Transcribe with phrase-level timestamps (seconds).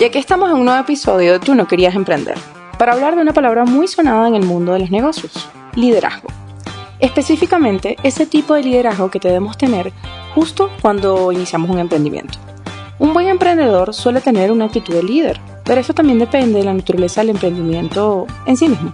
[0.00, 2.38] Y aquí estamos en un nuevo episodio de Tú no querías emprender,
[2.78, 6.28] para hablar de una palabra muy sonada en el mundo de los negocios, liderazgo.
[7.00, 9.92] Específicamente, ese tipo de liderazgo que debemos tener
[10.36, 12.38] justo cuando iniciamos un emprendimiento.
[13.00, 16.74] Un buen emprendedor suele tener una actitud de líder, pero eso también depende de la
[16.74, 18.92] naturaleza del emprendimiento en sí mismo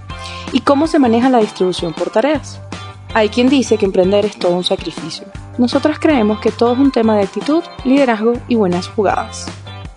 [0.53, 2.63] y cómo se maneja la distribución por tareas.
[3.13, 5.27] Hay quien dice que emprender es todo un sacrificio.
[5.59, 9.46] Nosotros creemos que todo es un tema de actitud, liderazgo y buenas jugadas.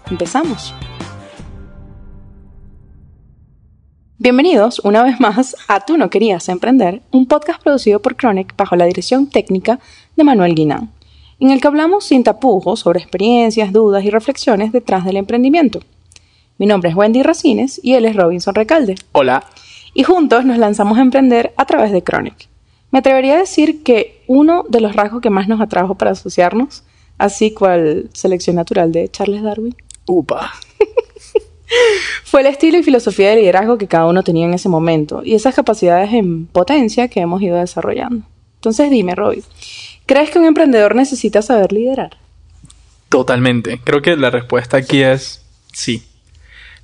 [0.10, 0.74] Empezamos.
[4.18, 8.76] Bienvenidos una vez más a Tú no querías emprender, un podcast producido por Chronic bajo
[8.76, 9.80] la dirección técnica
[10.16, 10.92] de Manuel Guinán,
[11.40, 15.82] en el que hablamos sin tapujos sobre experiencias, dudas y reflexiones detrás del emprendimiento.
[16.58, 18.96] Mi nombre es Wendy Racines y él es Robinson Recalde.
[19.12, 19.44] Hola.
[19.94, 22.48] Y juntos nos lanzamos a emprender a través de Chronic.
[22.92, 26.84] Me atrevería a decir que uno de los rasgos que más nos atrajo para asociarnos,
[27.18, 29.76] así cual selección natural de Charles Darwin,
[30.08, 30.54] Upa.
[32.24, 35.36] fue el estilo y filosofía de liderazgo que cada uno tenía en ese momento y
[35.36, 38.26] esas capacidades en potencia que hemos ido desarrollando.
[38.56, 39.44] Entonces dime, Robbie,
[40.06, 42.18] ¿crees que un emprendedor necesita saber liderar?
[43.10, 43.80] Totalmente.
[43.84, 46.04] Creo que la respuesta aquí es sí.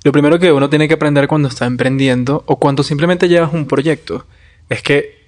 [0.04, 3.66] Lo primero que uno tiene que aprender cuando está emprendiendo o cuando simplemente llevas un
[3.66, 4.26] proyecto
[4.68, 5.24] es que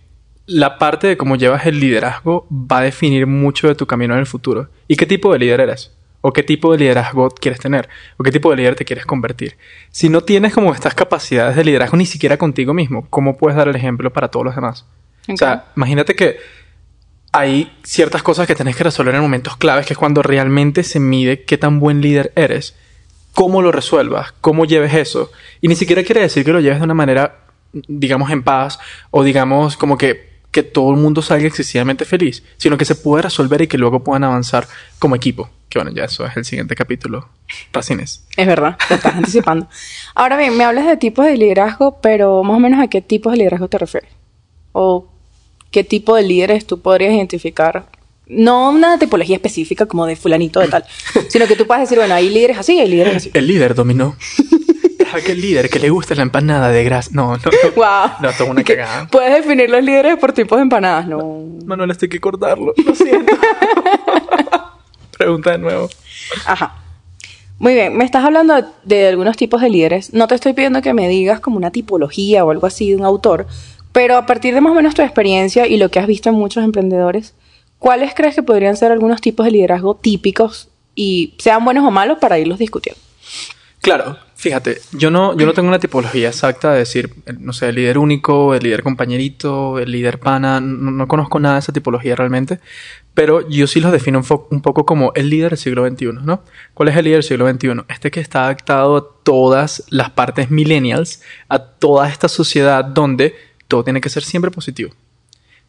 [0.46, 4.20] la parte de cómo llevas el liderazgo va a definir mucho de tu camino en
[4.20, 4.68] el futuro.
[4.86, 5.95] ¿Y qué tipo de líder eres?
[6.28, 7.88] ¿O qué tipo de liderazgo quieres tener?
[8.16, 9.56] ¿O qué tipo de líder te quieres convertir?
[9.92, 13.68] Si no tienes como estas capacidades de liderazgo ni siquiera contigo mismo, ¿cómo puedes dar
[13.68, 14.86] el ejemplo para todos los demás?
[15.32, 16.38] O sea, imagínate que
[17.30, 20.98] hay ciertas cosas que tienes que resolver en momentos claves, que es cuando realmente se
[20.98, 22.74] mide qué tan buen líder eres,
[23.32, 25.30] cómo lo resuelvas, cómo lleves eso.
[25.60, 27.36] Y ni siquiera quiere decir que lo lleves de una manera,
[27.72, 28.80] digamos, en paz
[29.12, 33.24] o digamos como que que todo el mundo salga excesivamente feliz, sino que se pueda
[33.24, 34.66] resolver y que luego puedan avanzar
[34.98, 35.50] como equipo.
[35.68, 37.28] Que bueno, ya eso es el siguiente capítulo.
[37.74, 38.24] Racines.
[38.38, 39.68] Es verdad, te estás anticipando.
[40.14, 43.32] Ahora bien, me hablas de tipos de liderazgo, pero más o menos a qué tipos
[43.32, 44.10] de liderazgo te refieres.
[44.72, 45.06] O
[45.70, 47.90] qué tipo de líderes tú podrías identificar.
[48.26, 50.84] No una tipología específica como de fulanito de tal,
[51.28, 53.30] sino que tú puedas decir, bueno, hay líderes así hay líderes así.
[53.34, 54.16] El líder dominó.
[55.16, 57.10] Aquel líder que le gusta la empanada de grasa.
[57.12, 57.42] No, no.
[57.44, 57.50] no.
[57.76, 58.10] Wow.
[58.20, 59.08] No, una cagada.
[59.08, 61.44] Puedes definir los líderes por tipos de empanadas, no.
[61.64, 62.72] Manuel, esto hay que cortarlo.
[62.84, 63.34] Lo siento.
[65.18, 65.88] Pregunta de nuevo.
[66.46, 66.76] Ajá.
[67.58, 70.12] Muy bien, me estás hablando de, de algunos tipos de líderes.
[70.12, 73.04] No te estoy pidiendo que me digas como una tipología o algo así de un
[73.04, 73.46] autor,
[73.92, 76.34] pero a partir de más o menos tu experiencia y lo que has visto en
[76.34, 77.32] muchos emprendedores,
[77.78, 82.18] ¿cuáles crees que podrían ser algunos tipos de liderazgo típicos y sean buenos o malos
[82.18, 83.00] para irlos discutiendo?
[83.80, 87.76] Claro, fíjate, yo no, yo no tengo una tipología exacta de decir, no sé, el
[87.76, 92.14] líder único, el líder compañerito, el líder pana, no, no conozco nada de esa tipología
[92.14, 92.60] realmente,
[93.14, 96.42] pero yo sí los defino un, un poco como el líder del siglo XXI, ¿no?
[96.74, 97.84] ¿Cuál es el líder del siglo XXI?
[97.88, 103.34] Este que está adaptado a todas las partes millennials, a toda esta sociedad donde
[103.68, 104.92] todo tiene que ser siempre positivo.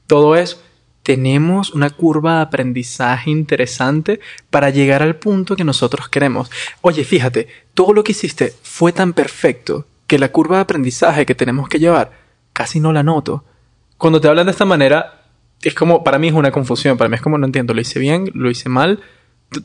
[0.08, 0.62] Todo es,
[1.08, 4.20] tenemos una curva de aprendizaje interesante
[4.50, 6.52] para llegar al punto que nosotros queremos.
[6.82, 11.34] Oye, fíjate, todo lo que hiciste fue tan perfecto que la curva de aprendizaje que
[11.34, 12.12] tenemos que llevar
[12.52, 13.46] casi no la noto.
[13.98, 15.22] Cuando te hablan de esta manera,
[15.62, 18.00] es como, para mí es una confusión, para mí es como, no entiendo, lo hice
[18.00, 19.00] bien, lo hice mal,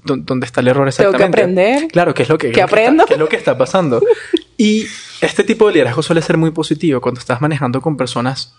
[0.05, 1.63] ¿dónde está el error Tengo que exactamente?
[1.73, 1.91] aprender.
[1.91, 3.03] Claro, ¿qué es lo que, ¿Qué lo que aprendo?
[3.03, 4.01] está- qué es lo que está pasando?
[4.59, 4.87] Y
[5.21, 8.55] este tipo de liderazgo suele ser muy positivo cuando estás manejando con personas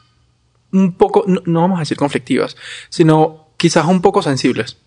[0.74, 2.58] un poco, no, no vamos a decir conflictivas,
[2.90, 4.78] sino quizás un poco sensibles.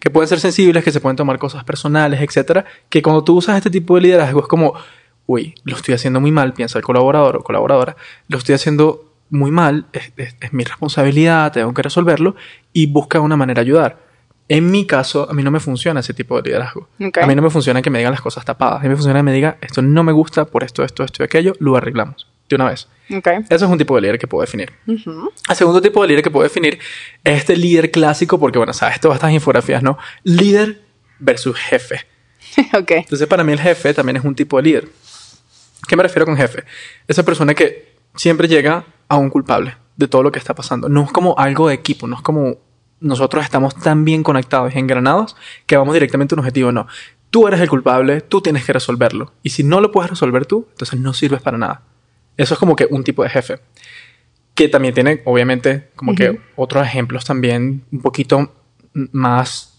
[0.00, 3.56] Que pueden ser sensibles, que se pueden tomar cosas personales, etcétera, que cuando tú usas
[3.56, 4.74] este tipo de liderazgo es como,
[5.26, 7.96] uy, lo estoy haciendo muy mal, piensa el colaborador o colaboradora,
[8.28, 12.34] lo estoy haciendo muy mal, es, es- es mi responsabilidad, tengo que resolverlo
[12.72, 14.08] y busca una manera de ayudar.
[14.48, 16.88] En mi caso, a mí no me funciona ese tipo de liderazgo.
[17.24, 18.80] A mí no me funciona que me digan las cosas tapadas.
[18.80, 21.22] A mí me funciona que me diga, esto no me gusta por esto, esto, esto
[21.22, 22.88] y aquello, lo arreglamos de una vez.
[23.14, 23.26] Ok.
[23.48, 24.72] Eso es un tipo de líder que puedo definir.
[24.86, 25.32] Ujú.
[25.48, 26.78] El segundo tipo de líder que puedo definir
[27.24, 29.98] es este líder clásico, porque bueno, sabes, todas estas infografías, ¿no?
[30.24, 30.82] Líder
[31.18, 32.06] versus jefe.
[32.74, 32.90] ok.
[32.90, 34.88] Entonces, para mí el jefe también es un tipo de líder.
[35.86, 36.64] ¿Qué me refiero con jefe?
[37.06, 40.88] Esa persona que siempre llega a un culpable de todo lo que está pasando.
[40.88, 42.58] No es como algo de equipo, no es como
[43.00, 45.36] nosotros estamos tan bien conectados y engranados
[45.66, 46.72] que vamos directamente a un objetivo.
[46.72, 46.86] No,
[47.30, 49.32] tú eres el culpable, tú tienes que resolverlo.
[49.42, 51.82] Y si no lo puedes resolver tú, entonces no sirves para nada.
[52.38, 53.58] Eso es como que un tipo de jefe.
[54.54, 58.54] Que también tiene, obviamente, como que otros ejemplos también un poquito
[58.92, 59.78] más,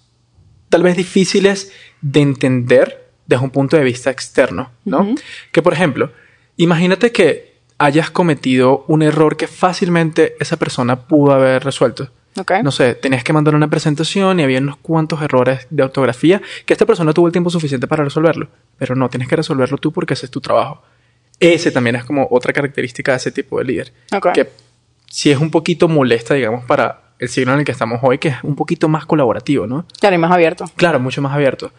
[0.69, 5.15] tal vez difíciles de entender desde un punto de vista externo, ¿no?
[5.51, 6.11] Que, por ejemplo,
[6.57, 12.09] imagínate que hayas cometido un error que fácilmente esa persona pudo haber resuelto.
[12.37, 12.51] Ok.
[12.63, 16.73] No sé, tenías que mandar una presentación y había unos cuantos errores de ortografía que
[16.73, 18.49] esta persona tuvo el tiempo suficiente para resolverlo.
[18.77, 20.83] Pero no, tienes que resolverlo tú porque ese es tu trabajo.
[21.39, 23.93] Ese también es como otra característica de ese tipo de líder.
[24.33, 24.49] Que
[25.09, 28.29] si es un poquito molesta, digamos, para el siglo en el que estamos hoy, que
[28.29, 29.85] es un poquito más colaborativo, ¿no?
[29.99, 30.65] Claro, y más abierto.
[30.75, 31.71] Claro, mucho más abierto.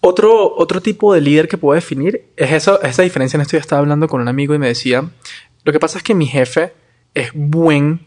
[0.00, 3.36] Otro, otro tipo de líder que puedo definir es eso, esa diferencia.
[3.36, 5.08] En esto yo estaba hablando con un amigo y me decía,
[5.64, 6.72] lo que pasa es que mi jefe
[7.14, 8.06] es buen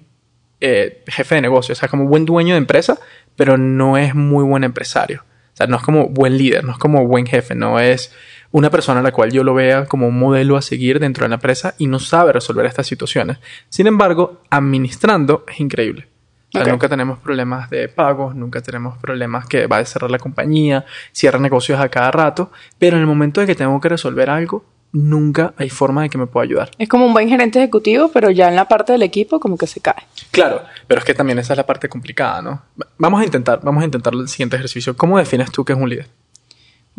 [0.61, 2.99] eh, jefe de negocio, o sea, como buen dueño de empresa,
[3.35, 5.23] pero no es muy buen empresario.
[5.53, 8.13] O sea, no es como buen líder, no es como buen jefe, no es
[8.51, 11.29] una persona a la cual yo lo vea como un modelo a seguir dentro de
[11.29, 13.37] la empresa y no sabe resolver estas situaciones.
[13.69, 16.07] Sin embargo, administrando es increíble.
[16.49, 16.69] O sea, Ok.
[16.69, 21.37] nunca tenemos problemas de pagos, nunca tenemos problemas que va a cerrar la compañía, cierra
[21.37, 25.53] negocios a cada rato, pero en el momento de que tengo que resolver algo, nunca
[25.57, 26.71] hay forma de que me pueda ayudar.
[26.79, 29.67] Es como un buen gerente ejecutivo, pero ya en la parte del equipo como que
[29.67, 30.03] se cae.
[30.31, 32.63] Claro, pero es que también esa es la parte complicada, ¿no?
[32.97, 34.97] Vamos a intentar, vamos a intentar el siguiente ejercicio.
[34.97, 36.07] ¿Cómo defines tú qué es un líder?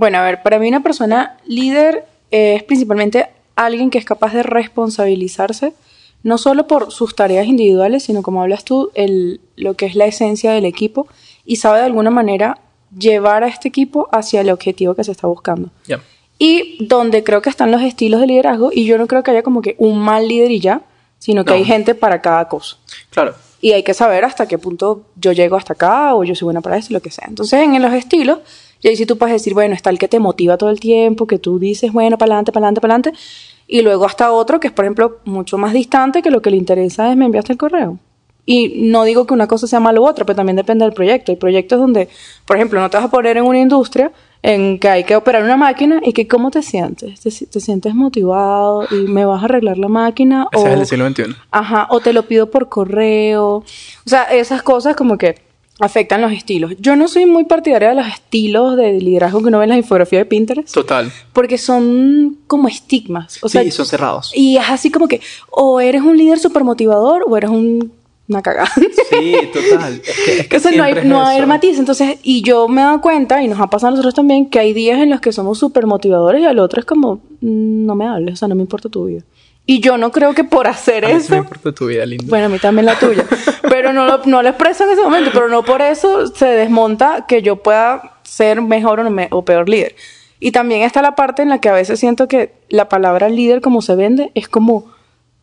[0.00, 4.43] Bueno, a ver, para mí una persona líder es principalmente alguien que es capaz de
[4.43, 5.75] responsabilizarse,
[6.23, 10.06] no solo por sus tareas individuales, sino como hablas tú, el, lo que es la
[10.06, 11.06] esencia del equipo
[11.44, 12.61] y sabe de alguna manera
[12.99, 15.69] llevar a este equipo hacia el objetivo que se está buscando.
[15.87, 16.00] Ya.
[16.38, 19.43] Y donde creo que están los estilos de liderazgo, y yo no creo que haya
[19.43, 20.81] como que un mal líder y ya,
[21.19, 21.56] sino que No.
[21.58, 22.79] hay gente para cada cosa.
[23.11, 23.35] Claro.
[23.61, 26.62] Y hay que saber hasta qué punto yo llego hasta acá o yo soy buena
[26.62, 27.26] para esto, lo que sea.
[27.29, 28.38] Entonces, en los estilos,
[28.82, 31.27] y ahí sí tú puedes decir, bueno, está el que te motiva todo el tiempo,
[31.27, 33.21] que tú dices, bueno, para adelante, para adelante, para adelante.
[33.67, 36.56] Y luego hasta otro que es, por ejemplo, mucho más distante, que lo que le
[36.56, 37.99] interesa es me enviaste el correo.
[38.47, 41.31] Y no digo que una cosa sea malo u otra, pero también depende del proyecto.
[41.31, 42.09] Hay proyectos donde,
[42.47, 44.11] por ejemplo, no te vas a poner en una industria
[44.43, 47.21] en que hay que operar una máquina y que cómo te sientes.
[47.21, 50.49] ¿Te, te sientes motivado y me vas a arreglar la máquina?
[50.50, 51.37] Ese o, es el siglo XXI.
[51.50, 53.56] Ajá, o te lo pido por correo.
[53.56, 53.65] O
[54.09, 55.50] sea, esas cosas como que
[55.81, 56.75] afectan los estilos.
[56.79, 59.79] Yo no soy muy partidaria de los estilos de liderazgo que uno ve en las
[59.79, 61.11] infografías de Pinterest, Total.
[61.32, 63.38] porque son como estigmas.
[63.43, 64.32] O sea, sí, son cerrados.
[64.35, 67.93] y es así como que o eres un líder súper motivador o eres un,
[68.29, 68.71] una cagada.
[69.11, 70.00] Sí, total.
[70.06, 71.79] Es que, es que Entonces no hay, no hay matiz.
[71.79, 74.61] Entonces, y yo me he dado cuenta, y nos ha pasado a nosotros también, que
[74.61, 77.94] hay días en los que somos súper motivadores y al otro es como, mm, no
[77.94, 79.23] me hables, o sea, no me importa tu vida.
[79.67, 81.33] Y yo no creo que por hacer A mí sí eso...
[81.33, 82.25] me importa tu vida, lindo.
[82.29, 83.25] Bueno, a mí también la tuya.
[83.69, 87.27] Pero no lo, no lo expreso en ese momento, pero no por eso se desmonta
[87.29, 89.95] que yo pueda ser mejor o, me- o peor líder.
[90.41, 93.61] Y también está la parte en la que a veces siento que la palabra líder
[93.61, 94.91] como se vende es como,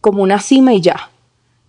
[0.01, 1.09] como una cima y ya.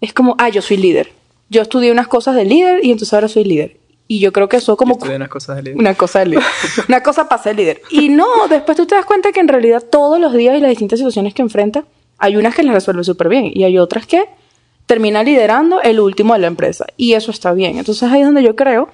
[0.00, 1.12] Es como, ah, yo soy líder.
[1.50, 3.76] Yo estudié unas cosas de líder y entonces ahora soy líder.
[4.08, 4.94] Y yo creo que eso como...
[4.94, 5.78] Yo estudié unas cosas de líder.
[5.78, 6.44] Una cosa de líder.
[6.88, 7.82] Una cosa para ser líder.
[7.90, 10.70] Y no, después tú te das cuenta que en realidad todos los días y las
[10.70, 11.84] distintas situaciones que enfrenta,
[12.18, 14.24] hay unas que las resuelve súper bien y hay otras que
[14.86, 16.86] termina liderando el último de la empresa.
[16.96, 17.78] Y eso está bien.
[17.78, 18.88] Entonces ahí es donde yo creo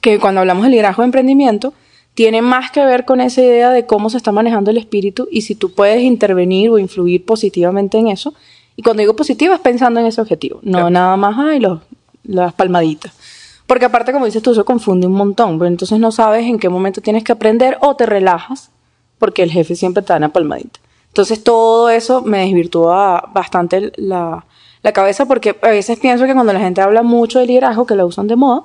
[0.00, 1.72] que cuando hablamos de liderazgo de emprendimiento,
[2.14, 5.42] tiene más que ver con esa idea de cómo se está manejando el espíritu y
[5.42, 8.34] si tú puedes intervenir o influir positivamente en eso.
[8.76, 10.90] Y cuando digo positivo es pensando en ese objetivo, no Claro.
[10.90, 11.80] nada más ay, los,
[12.22, 13.12] las palmaditas.
[13.66, 15.58] Porque aparte, como dices tú, eso confunde un montón.
[15.58, 18.70] Pero entonces no sabes en qué momento tienes que aprender o te relajas
[19.18, 20.80] porque el jefe siempre te da una palmadita.
[21.14, 24.44] Entonces todo eso me desvirtúa bastante la,
[24.82, 27.94] la cabeza porque a veces pienso que cuando la gente habla mucho de liderazgo, que
[27.94, 28.64] la usan de moda,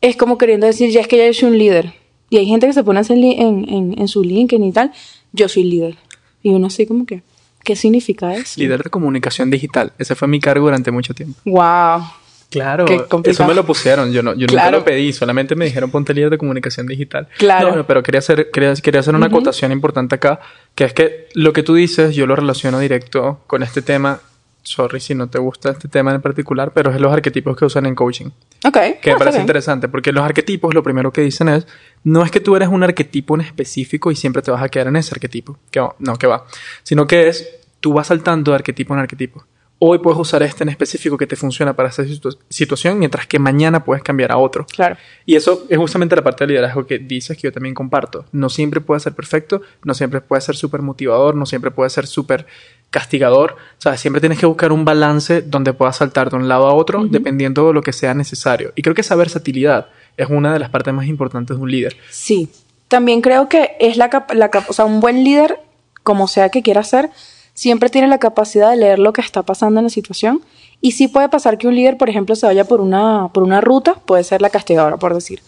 [0.00, 1.92] es como queriendo decir, ya es que ya yo soy un líder.
[2.30, 4.92] Y hay gente que se pone en, en, en su LinkedIn y tal,
[5.32, 5.96] yo soy líder.
[6.40, 7.24] Y uno así como que,
[7.64, 8.60] ¿qué significa eso?
[8.60, 9.92] Líder de comunicación digital.
[9.98, 11.36] Ese fue mi cargo durante mucho tiempo.
[11.44, 12.04] Wow.
[12.56, 13.44] Claro, Qué complicado.
[13.44, 14.78] eso me lo pusieron, yo no, yo nunca Claro.
[14.78, 17.28] lo pedí, solamente me dijeron ponte líder de comunicación digital.
[17.38, 17.70] Claro.
[17.70, 20.40] No, no, pero quería hacer, quería, quería hacer una acotación importante acá,
[20.74, 24.20] que es que lo que tú dices, yo lo relaciono directo con este tema,
[24.62, 27.86] sorry si no te gusta este tema en particular, pero es los arquetipos que usan
[27.86, 28.30] en coaching.
[28.64, 28.78] Ok.
[29.00, 29.42] Que me parece bien.
[29.42, 31.66] interesante, porque los arquetipos lo primero que dicen es,
[32.02, 34.88] no es que tú eres un arquetipo en específico y siempre te vas a quedar
[34.88, 36.46] en ese arquetipo, que no, que va,
[36.82, 37.48] sino que es,
[37.80, 39.44] tú vas saltando de arquetipo en arquetipo.
[39.78, 43.84] Hoy puedes usar este en específico que te funciona para situ- situación, mientras que mañana
[43.84, 44.64] puedes cambiar a otro.
[44.66, 44.96] Claro.
[45.26, 48.24] Y eso es justamente la parte del liderazgo que dices que yo también comparto.
[48.32, 52.06] No siempre puede ser perfecto, no siempre puede ser súper motivador, no siempre puede ser
[52.06, 52.46] súper
[52.90, 53.52] castigador.
[53.52, 56.74] O sea, siempre tienes que buscar un balance donde puedas saltar de un lado a
[56.74, 58.72] otro dependiendo de lo que sea necesario.
[58.76, 61.96] Y creo que esa versatilidad es una de las partes más importantes de un líder.
[62.10, 62.48] Sí.
[62.88, 65.58] También creo que es la, cap- la cap- o sea, un buen líder,
[66.02, 67.10] como sea que quiera ser,
[67.56, 70.42] siempre tiene la capacidad de leer lo que está pasando en la situación.
[70.80, 73.60] Y sí puede pasar que un líder, por ejemplo, se vaya por una, por una
[73.60, 75.40] ruta, puede ser la castigadora, por decir.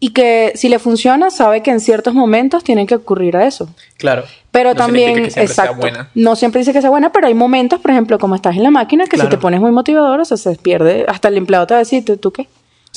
[0.00, 3.68] y que si le funciona, sabe que en ciertos momentos tienen que ocurrir a eso.
[3.96, 4.22] Claro.
[4.52, 5.80] Pero No también, que siempre sea exacto.
[5.80, 6.10] buena.
[6.14, 8.70] No siempre dice que sea buena, pero hay momentos, por ejemplo, como estás en la
[8.70, 9.28] máquina, que Claro.
[9.28, 11.04] si te pones muy motivador, o sea, se pierde.
[11.08, 12.46] Hasta el empleado te va a decir, ¿tú, tú qué?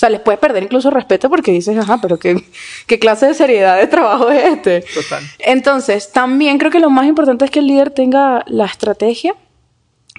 [0.02, 2.44] O sea, les puedes perder incluso respeto porque dices, ajá, pero ¿qué,
[2.88, 4.82] qué clase de seriedad de trabajo es este?
[4.82, 5.24] Total.
[5.38, 9.36] Entonces, también creo que lo más importante es que el líder tenga la estrategia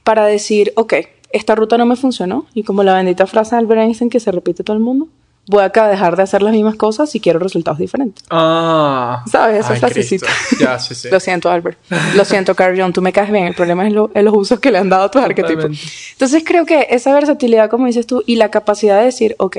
[0.04, 0.94] para decir, ok,
[1.32, 2.46] esta ruta no me funcionó.
[2.54, 5.08] Y como la bendita frase de Albert Einstein que se repite todo el mundo,
[5.46, 8.24] voy acá a dejar de hacer las mismas cosas si quiero resultados diferentes.
[8.30, 9.22] Ah.
[9.30, 9.60] ¿Sabes?
[9.64, 10.26] Esa frasecita.
[10.60, 11.08] Ya, sí, sí.
[11.12, 11.78] Lo siento, Albert.
[12.14, 12.92] Lo siento, Carl.
[12.92, 13.46] Tú me caes bien.
[13.46, 15.66] El problema es, lo- los usos que le han dado a tus arquetipos.
[16.12, 19.56] Entonces creo que esa versatilidad, como dices tú, y la capacidad de decir, ok,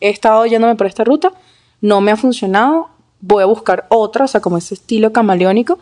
[0.00, 1.32] he estado yéndome por esta ruta,
[1.82, 2.88] no me ha funcionado,
[3.20, 5.78] voy a buscar otra, o sea, como ese estilo camaleónico,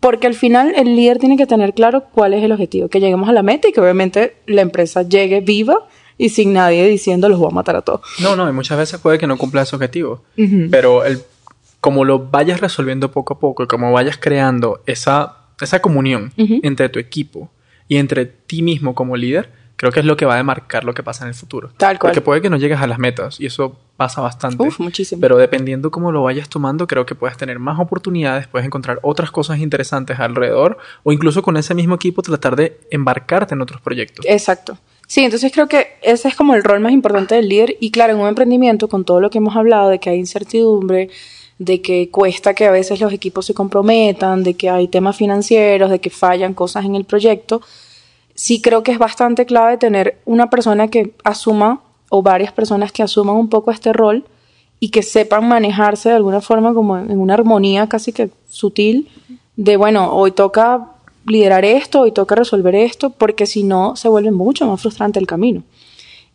[0.00, 3.28] porque al final el líder tiene que tener claro cuál es el objetivo, que lleguemos
[3.28, 5.86] a la meta y que obviamente la empresa llegue viva
[6.20, 8.02] y sin nadie diciendo los voy a matar a todos.
[8.20, 10.22] No, no, y muchas veces puede que no cumpla ese objetivo.
[10.70, 11.22] Pero el,
[11.80, 16.90] como lo vayas resolviendo poco a poco, y como vayas creando esa, esa comunión entre
[16.90, 17.50] tu equipo
[17.88, 20.92] y entre ti mismo como líder, creo que es lo que va a demarcar lo
[20.92, 21.70] que pasa en el futuro.
[21.78, 22.10] Tal cual.
[22.12, 24.62] Porque puede que no llegues a las metas y eso pasa bastante.
[24.62, 25.22] Uf, muchísimo.
[25.22, 29.30] Pero dependiendo cómo lo vayas tomando, creo que puedes tener más oportunidades, puedes encontrar otras
[29.30, 34.26] cosas interesantes alrededor o incluso con ese mismo equipo tratar de embarcarte en otros proyectos.
[34.28, 34.76] Exacto.
[35.10, 38.12] Sí, entonces creo que ese es como el rol más importante del líder y claro,
[38.12, 41.10] en un emprendimiento con todo lo que hemos hablado de que hay incertidumbre,
[41.58, 45.90] de que cuesta que a veces los equipos se comprometan, de que hay temas financieros,
[45.90, 47.60] de que fallan cosas en el proyecto,
[48.36, 53.02] sí creo que es bastante clave tener una persona que asuma o varias personas que
[53.02, 54.24] asuman un poco este rol
[54.78, 59.08] y que sepan manejarse de alguna forma como en una armonía casi que sutil
[59.56, 64.30] de, bueno, hoy toca liderar esto, hoy toca resolver esto, porque si no se vuelve
[64.30, 65.62] mucho más frustrante el camino.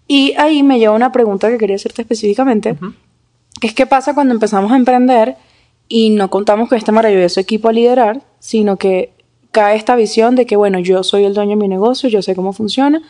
[0.07, 2.77] Y ahí me lleva una pregunta que quería hacerte específicamente,
[3.59, 5.35] que es qué pasa cuando empezamos a emprender
[5.87, 9.11] y no contamos con este maravilloso equipo a liderar, sino que
[9.51, 12.35] cae esta visión de que, bueno, yo soy el dueño de mi negocio, yo sé
[12.35, 13.01] cómo funciona,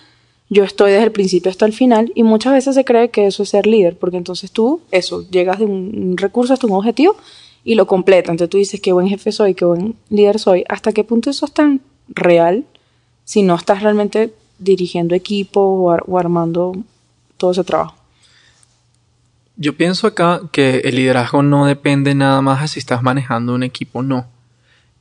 [0.49, 3.43] yo estoy desde el principio hasta el final y muchas veces se cree que eso
[3.43, 7.15] es ser líder, porque entonces tú, eso, llegas de un, un recurso hasta un objetivo
[7.65, 8.31] y lo completa.
[8.31, 10.63] Entonces tú dices qué buen jefe soy, qué buen líder soy.
[10.69, 12.63] ¿Hasta qué punto eso es tan real
[13.25, 16.71] si no estás realmente dirigiendo equipo o, ar- o armando
[17.37, 17.95] todo ese trabajo?
[19.57, 23.63] Yo pienso acá que el liderazgo no depende nada más de si estás manejando un
[23.63, 24.27] equipo o no.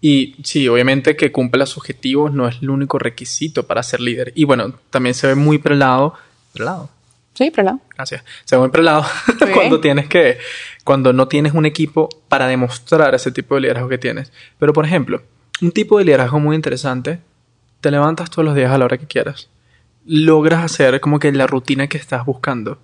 [0.01, 4.33] Y sí, obviamente que cumpla los objetivos no es el único requisito para ser líder.
[4.35, 6.15] Y bueno, también se ve muy prelado.
[6.53, 6.89] ¿Prelado?
[7.35, 8.25] Sí, pero Gracias.
[8.45, 9.05] Se ve muy prelado
[9.53, 10.39] cuando tienes que.
[10.85, 14.33] Cuando no tienes un equipo para demostrar ese tipo de liderazgo que tienes.
[14.59, 15.23] Pero por ejemplo,
[15.63, 17.19] un tipo de liderazgo muy interesante.
[17.81, 19.49] Te levantas todos los días a la hora que quieras.
[20.07, 22.79] Logras hacer como que la rutina que estás buscando.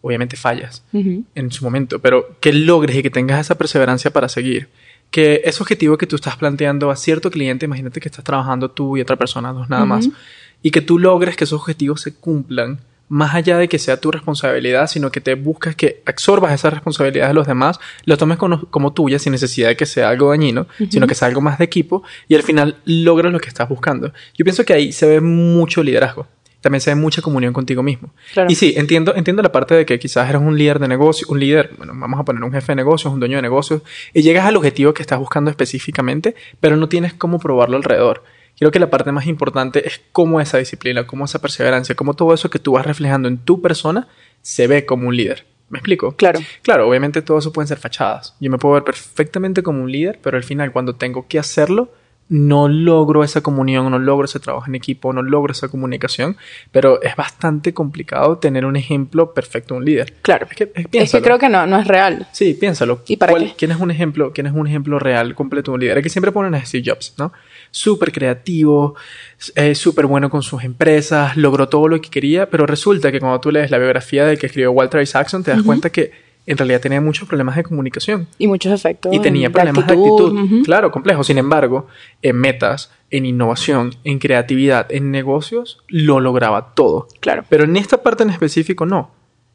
[0.00, 1.24] Obviamente fallas Ujú.
[1.34, 4.68] en su momento, pero que logres y que tengas esa perseverancia para seguir.
[5.10, 8.96] Que ese objetivo que tú estás planteando a cierto cliente, imagínate que estás trabajando tú
[8.96, 10.14] y otra persona, dos nada más, Ujú.
[10.62, 12.78] y que tú logres que esos objetivos se cumplan,
[13.08, 17.30] más allá de que sea tu responsabilidad, sino que te buscas que absorbas esas responsabilidades
[17.30, 20.66] de los demás, lo tomes como, como tuya sin necesidad de que sea algo dañino,
[20.90, 24.12] sino que sea algo más de equipo, y al final logras lo que estás buscando.
[24.36, 26.26] Yo pienso que ahí se ve mucho liderazgo.
[26.60, 28.12] También se ve mucha comunión contigo mismo.
[28.32, 28.50] Claro.
[28.50, 31.38] Y sí, entiendo, entiendo la parte de que quizás eres un líder de negocio, un
[31.38, 34.44] líder, bueno, vamos a poner un jefe de negocios, un dueño de negocios, y llegas
[34.44, 38.24] al objetivo que estás buscando específicamente, pero no tienes cómo probarlo alrededor.
[38.58, 42.34] Creo que la parte más importante es cómo esa disciplina, cómo esa perseverancia, cómo todo
[42.34, 44.08] eso que tú vas reflejando en tu persona
[44.42, 45.46] se ve como un líder.
[45.68, 46.12] ¿Me explico?
[46.12, 46.40] Claro.
[46.62, 48.34] Claro, obviamente todo eso pueden ser fachadas.
[48.40, 51.92] Yo me puedo ver perfectamente como un líder, pero al final cuando tengo que hacerlo,
[52.30, 56.36] no logro esa comunión, no logro ese trabajo en equipo, no logro esa comunicación,
[56.70, 60.12] pero es bastante complicado tener un ejemplo perfecto de un líder.
[60.22, 60.46] Claro.
[60.50, 62.26] Es que, es, Es que creo que no, no es real.
[62.32, 63.00] Sí, piénsalo.
[63.08, 63.54] ¿Y para ¿Cuál- qué?
[63.56, 65.96] ¿Quién es un ejemplo, quién es un ejemplo real completo de un líder?
[65.98, 67.32] El que siempre ponen a Steve Jobs, ¿no?
[67.70, 68.94] Súper creativo,
[69.54, 73.40] eh, súper bueno con sus empresas, logró todo lo que quería, pero resulta que cuando
[73.40, 76.80] tú lees la biografía del que escribió Walter Isaacson, te das cuenta que en realidad
[76.80, 78.26] tenía muchos problemas de comunicación.
[78.38, 79.12] Y muchos efectos.
[79.12, 81.22] Y tenía de problemas de actitud, claro, complejo.
[81.22, 81.86] Sin embargo,
[82.22, 87.06] en metas, en innovación, en creatividad, en negocios, lo lograba todo.
[87.20, 87.44] Claro.
[87.50, 89.10] Pero en esta parte en específico no.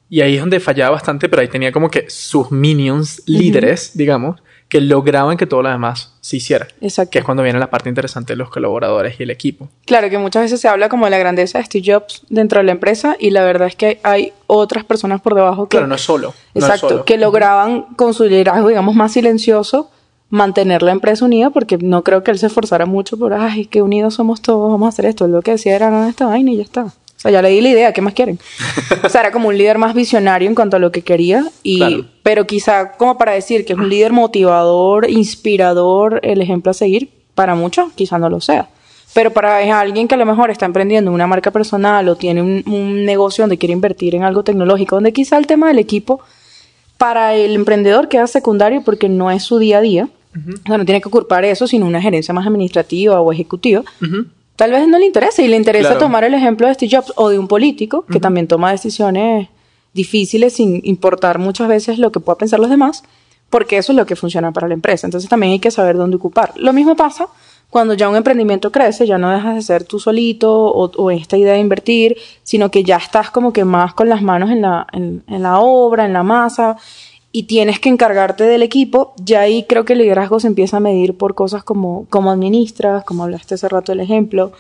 [0.07, 4.43] Y ahí es donde fallaba bastante, pero ahí tenía como que sus minions, líderes, digamos,
[4.73, 6.67] que lograban que todo lo demás se hiciera.
[6.81, 7.11] Exacto.
[7.11, 9.69] Que es cuando viene la parte interesante de los colaboradores y el equipo.
[9.85, 12.63] Claro, que muchas veces se habla como de la grandeza de Steve Jobs dentro de
[12.63, 15.93] la empresa y la verdad es que hay otras personas por debajo que, Claro, no
[15.93, 16.33] es solo.
[16.55, 17.05] no es exacto, solo.
[17.05, 19.91] que lograban con su liderazgo, digamos, más silencioso
[20.31, 23.83] mantener la empresa unida porque no creo que él se esforzara mucho por, ay, que
[23.83, 25.27] unidos somos todos, vamos a hacer esto.
[25.27, 26.87] Lo que decía era, no, esta vaina y ya está.
[27.23, 28.39] Sea, ya le di la idea, ¿qué más quieren?
[29.03, 31.77] o sea, era como un líder más visionario en cuanto a lo que quería, y,
[31.77, 32.05] Claro.
[32.21, 37.09] pero quizá como para decir que es un líder motivador, inspirador, el ejemplo a seguir,
[37.35, 38.67] para muchos quizá no lo sea.
[39.13, 42.63] Pero para alguien que a lo mejor está emprendiendo una marca personal o tiene un,
[42.65, 46.19] un negocio donde quiere invertir en algo tecnológico, donde quizá el tema del equipo
[46.97, 50.09] para el emprendedor queda secundario porque no es su día a día.
[50.35, 53.83] O sea, no tiene que ocupar eso, sino una gerencia más administrativa o ejecutiva.
[54.01, 54.25] Ujú.
[54.55, 56.00] Tal vez no le interesa y le interesa Claro.
[56.05, 59.50] tomar el ejemplo de Steve Jobs o de un político que también toma decisiones
[59.93, 63.03] difíciles sin importar muchas veces lo que puedan pensar los demás,
[63.50, 65.07] porque eso es lo que funciona para la empresa.
[65.07, 66.53] Entonces también hay que saber dónde ocupar.
[66.55, 67.27] Lo mismo pasa
[67.69, 71.38] cuando ya un emprendimiento crece, ya no dejas de ser tú solito o, o esta
[71.38, 74.86] idea de invertir, sino que ya estás como que más con las manos en la,
[74.93, 76.77] en, en la obra, en la masa,
[77.35, 80.79] y tienes que encargarte del equipo, ya ahí creo que el liderazgo se empieza a
[80.79, 84.51] medir por cosas como cómo administras, como hablaste hace rato del ejemplo,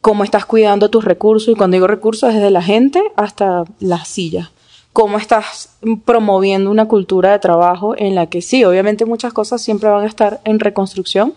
[0.00, 4.50] cómo estás cuidando tus recursos, y cuando digo recursos, desde la gente hasta las sillas.
[4.92, 9.90] Cómo estás promoviendo una cultura de trabajo en la que sí, obviamente muchas cosas siempre
[9.90, 11.34] van a estar en reconstrucción,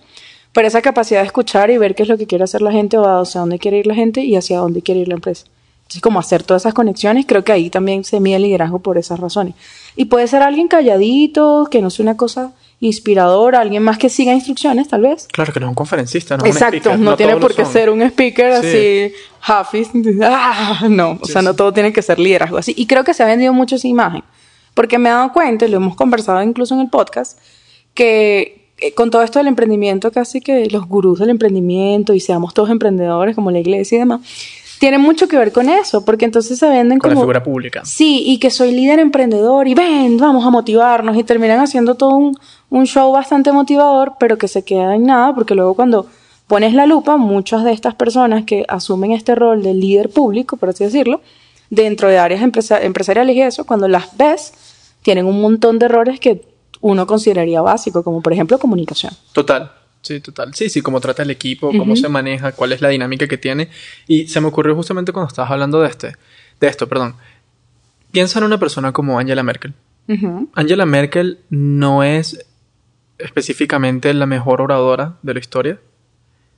[0.53, 2.95] pero esa capacidad de escuchar y ver qué es lo que quiere hacer la gente
[2.99, 5.47] o hacia dónde quiere ir la gente y hacia dónde quiere ir la empresa.
[5.89, 8.99] Entonces, como hacer todas esas conexiones, creo que ahí también se mide el liderazgo por
[8.99, 9.55] esas razones.
[10.00, 14.34] Y puede ser alguien calladito, que no sea una cosa inspiradora, alguien más que siga
[14.34, 15.27] instrucciones, tal vez.
[15.29, 17.65] Claro que no es un conferencista, no es un Exacto, speaker, no, tiene por qué
[17.65, 18.68] ser un speaker Sí.
[18.68, 19.89] así, hafiz,
[20.24, 21.58] ah, no, o Sí, sea, no sí.
[21.58, 22.74] todo tiene que ser liderazgo así.
[22.77, 24.24] Y creo que se ha vendido mucho esa imagen,
[24.74, 27.38] porque me he dado cuenta, y lo hemos conversado incluso en el podcast,
[27.94, 32.53] que eh, con todo esto del emprendimiento, casi que los gurús del emprendimiento y seamos
[32.53, 34.22] todos emprendedores como la iglesia y demás,
[34.79, 37.24] tiene mucho que ver con eso, porque entonces se venden Con la como...
[37.25, 37.81] figura pública.
[37.86, 42.15] Sí, y que soy líder emprendedor y ven, vamos a motivarnos y terminan haciendo todo
[42.15, 42.38] un,
[42.69, 46.07] un show bastante motivador, pero que se queda en nada, porque luego cuando
[46.48, 50.69] pones la lupa, muchas de estas personas que asumen este rol de líder público, por
[50.69, 51.21] así decirlo,
[51.69, 54.53] dentro de áreas empresa- empresariales y eso, cuando las ves,
[55.03, 56.41] tienen un montón de errores que
[56.81, 59.12] uno consideraría básico, como por ejemplo comunicación.
[59.33, 59.71] Total.
[60.01, 60.53] Sí, total.
[60.53, 63.70] Sí, sí, cómo trata el equipo, cómo se maneja, cuál es la dinámica que tiene.
[64.08, 66.15] Y se me ocurrió justamente cuando estabas hablando de este,
[66.60, 67.15] de esto, perdón.
[68.12, 69.74] Piensa en una persona como Angela Merkel.
[70.56, 72.46] Angela Merkel no es
[73.20, 75.79] específicamente la mejor oradora de la historia.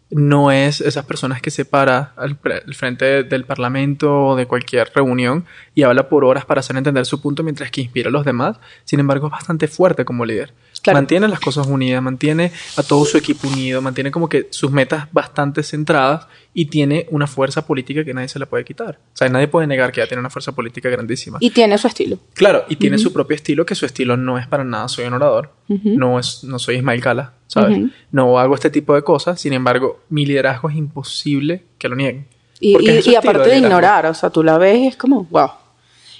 [0.10, 4.92] No es esas personas que se para al, al frente del parlamento o de cualquier
[4.94, 8.26] reunión y habla por horas para hacer entender su punto mientras que inspira a los
[8.26, 8.58] demás.
[8.84, 10.54] Sin embargo, es bastante fuerte como líder.
[10.82, 10.98] Claro.
[10.98, 15.08] Mantiene las cosas unidas, mantiene a todo su equipo unido, mantiene como que sus metas
[15.12, 19.00] bastante centradas y tiene una fuerza política que nadie se la puede quitar.
[19.14, 21.38] O sea, nadie puede negar que ella tiene una fuerza política grandísima.
[21.40, 22.18] Y tiene su estilo.
[22.34, 25.14] Claro, y tiene su propio estilo, que su estilo no es para nada soy un
[25.14, 27.80] orador, no, es, no soy Ismael Cala, ¿sabes?
[28.12, 32.28] No hago este tipo de cosas, sin embargo, mi liderazgo es imposible que lo nieguen.
[32.60, 35.52] Y, aparte de ignorar, o sea, tú la ves y es como, wow.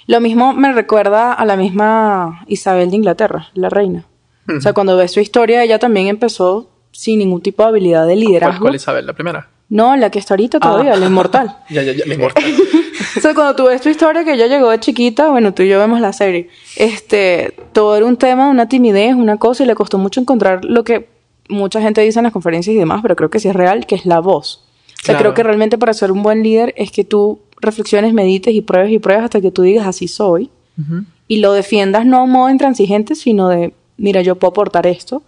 [0.06, 4.04] Lo mismo me recuerda a la misma Isabel de Inglaterra, la reina.
[4.48, 8.14] O sea, cuando ves su historia, ella también empezó sin ningún tipo de habilidad de
[8.14, 8.60] ¿Cuál, liderazgo.
[8.62, 9.06] cuál Isabel?
[9.06, 9.48] ¿La primera?
[9.68, 10.96] No, la que está ahorita todavía, Ah.
[10.96, 11.56] la inmortal.
[11.70, 12.44] Ya, ya, ya, la inmortal.
[13.16, 15.68] O sea, cuando tú ves tu historia que ella llegó de chiquita, bueno, tú y
[15.68, 19.74] yo vemos la serie, este, todo era un tema, una timidez, una cosa, y le
[19.74, 21.08] costó mucho encontrar lo que
[21.48, 23.94] mucha gente dice en las conferencias y demás, pero creo que sí es real, que
[23.94, 24.64] es la voz.
[24.64, 25.18] O sea, Claro.
[25.20, 28.90] creo que realmente para ser un buen líder es que tú reflexiones, medites y pruebes
[28.92, 30.50] y pruebes hasta que tú digas así soy
[30.80, 31.04] Ujú.
[31.28, 35.22] y lo defiendas no a modo intransigente, sino de, mira, yo puedo aportar esto,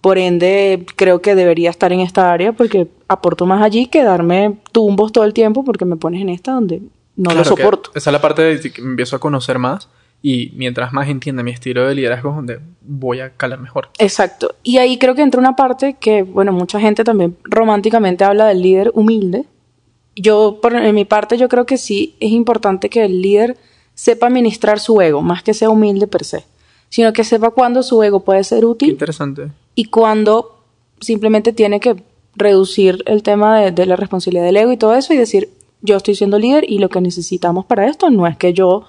[0.00, 4.58] por ende creo que debería estar en esta área porque aporto más allí que darme
[4.72, 6.82] tumbos todo el tiempo porque me pones en esta donde
[7.16, 7.90] no Claro lo soporto.
[7.94, 9.88] Esa es la parte de que me empiezo a conocer más
[10.22, 13.90] y mientras más entienda mi estilo de liderazgo es donde voy a calar mejor.
[13.98, 14.54] Exacto.
[14.62, 18.60] Y ahí creo que entra una parte que, bueno, mucha gente también románticamente habla del
[18.60, 19.44] líder humilde.
[20.14, 23.56] Yo, por en mi parte, yo creo que sí es importante que el líder
[23.94, 26.44] sepa administrar su ego, más que sea humilde per se,
[26.88, 29.50] sino que sepa cuándo su ego puede ser Qué útil interesante.
[29.74, 30.60] y cuándo
[31.00, 31.96] simplemente tiene que
[32.34, 35.50] reducir el tema de, de la responsabilidad del ego y todo eso y decir,
[35.82, 38.84] yo estoy siendo líder y lo que necesitamos para esto no es que yo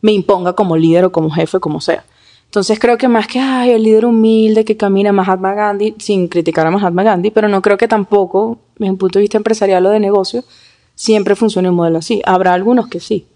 [0.00, 2.04] me imponga como líder o como jefe, como sea.
[2.46, 6.66] Entonces creo que más que, ay, el líder humilde que camina Mahatma Gandhi, sin criticar
[6.66, 9.90] a Mahatma Gandhi, pero no creo que tampoco, desde un punto de vista empresarial o
[9.90, 10.44] de negocio,
[10.94, 12.20] siempre funcione un modelo así.
[12.26, 13.26] Habrá algunos que sí.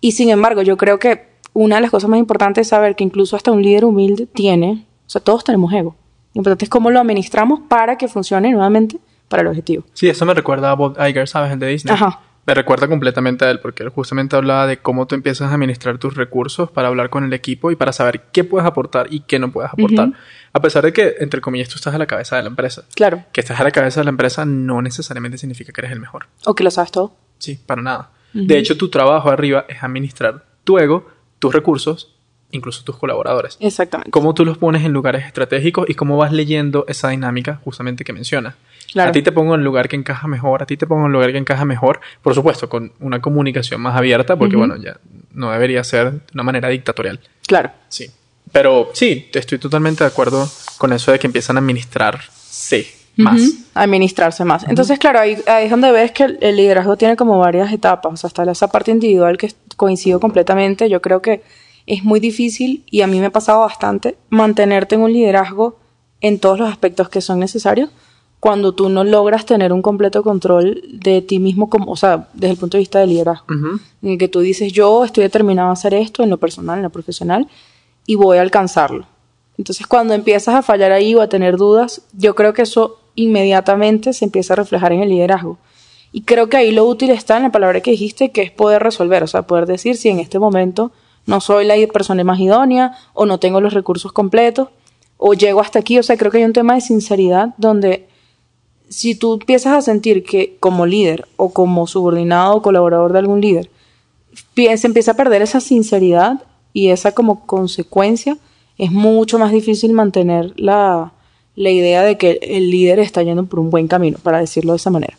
[0.00, 3.04] Y sin embargo, yo creo que una de las cosas más importantes es saber que
[3.04, 5.96] incluso hasta un líder humilde tiene, o sea, todos tenemos ego.
[6.34, 9.84] Lo importante es cómo lo administramos para que funcione nuevamente para el objetivo.
[9.94, 11.52] Sí, eso me recuerda a Bob Iger, ¿sabes?
[11.52, 11.94] El de Disney.
[11.94, 12.20] Ajá.
[12.46, 15.96] Me recuerda completamente a él, porque él justamente hablaba de cómo tú empiezas a administrar
[15.96, 19.38] tus recursos para hablar con el equipo y para saber qué puedes aportar y qué
[19.38, 20.12] no puedes aportar.
[20.52, 22.84] A pesar de que, entre comillas, tú estás a la cabeza de la empresa.
[22.94, 23.24] Claro.
[23.32, 26.26] Que estás a la cabeza de la empresa no necesariamente significa que eres el mejor.
[26.44, 27.16] O que lo sabes todo.
[27.38, 28.10] Sí, para nada.
[28.34, 31.06] De hecho, tu trabajo arriba es administrar tu ego,
[31.44, 32.10] tus recursos,
[32.52, 33.58] incluso tus colaboradores.
[33.60, 34.10] Exactamente.
[34.10, 38.14] Cómo tú los pones en lugares estratégicos y cómo vas leyendo esa dinámica justamente que
[38.14, 38.54] mencionas.
[38.90, 39.10] Claro.
[39.10, 41.08] A ti te pongo en el lugar que encaja mejor, a ti te pongo en
[41.08, 44.96] el lugar que encaja mejor, por supuesto, con una comunicación más abierta, porque bueno, ya
[45.34, 47.20] no debería ser de una manera dictatorial.
[47.46, 47.70] Claro.
[47.90, 48.10] Sí.
[48.50, 53.38] Pero sí, estoy totalmente de acuerdo con eso de que empiezan a administrarse más.
[53.38, 54.64] Ujú, Administrarse más.
[54.66, 58.12] Entonces, claro, ahí, ahí es donde ves que el, el liderazgo tiene como varias etapas.
[58.12, 60.88] O sea, está esa parte individual que coincido completamente.
[60.88, 61.42] Yo creo que
[61.86, 65.76] es muy difícil, y a mí me ha pasado bastante, mantenerte en un liderazgo
[66.20, 67.90] en todos los aspectos que son necesarios
[68.44, 72.52] cuando tú no logras tener un completo control de ti mismo, como, o sea, desde
[72.52, 73.46] el punto de vista del liderazgo.
[74.02, 76.82] En el que tú dices, yo estoy determinado a hacer esto en lo personal, en
[76.82, 77.48] lo profesional,
[78.06, 79.06] y voy a alcanzarlo.
[79.56, 84.12] Entonces, cuando empiezas a fallar ahí o a tener dudas, yo creo que eso inmediatamente
[84.12, 85.56] se empieza a reflejar en el liderazgo.
[86.16, 88.80] Y creo que ahí lo útil está en la palabra que dijiste, que es poder
[88.80, 90.92] resolver, o sea, poder decir si en este momento
[91.26, 94.68] no soy la persona más idónea o no tengo los recursos completos
[95.16, 95.98] o llego hasta aquí.
[95.98, 98.06] O sea, creo que hay un tema de sinceridad donde
[98.88, 103.40] si tú empiezas a sentir que como líder o como subordinado o colaborador de algún
[103.40, 103.68] líder,
[104.54, 108.38] se empieza a perder esa sinceridad y esa como consecuencia,
[108.78, 111.12] es mucho más difícil mantener la,
[111.56, 114.76] la idea de que el líder está yendo por un buen camino, para decirlo de
[114.76, 115.18] esa manera.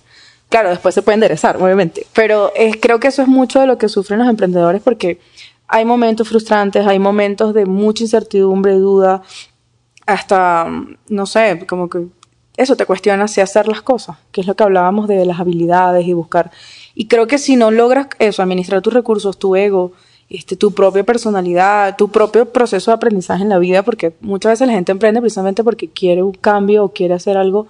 [0.50, 3.90] Claro, después se puede enderezar, obviamente, pero creo que eso es mucho de lo que
[3.90, 5.20] sufren los emprendedores porque
[5.68, 9.24] hay momentos frustrantes, hay momentos de mucha incertidumbre, duda,
[10.06, 10.68] hasta,
[11.10, 12.06] no sé, como que
[12.58, 16.08] eso te cuestiona si hacer las cosas, que es lo que hablábamos de las habilidades
[16.08, 16.52] y buscar.
[16.94, 19.92] Y creo que si no logras eso, administrar tus recursos, tu ego,
[20.30, 24.68] este, tu propia personalidad, tu propio proceso de aprendizaje en la vida, porque muchas veces
[24.68, 27.68] la gente emprende precisamente porque quiere un cambio o quiere hacer algo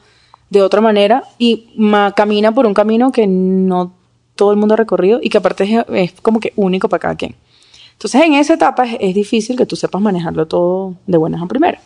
[0.60, 3.94] de otra manera y ma- camina por un camino que no
[4.36, 7.36] todo el mundo ha recorrido y que aparte es, como que único para cada quien.
[7.94, 11.46] Entonces en esa etapa es, es difícil que tú sepas manejarlo todo de buenas a
[11.46, 11.82] primeras.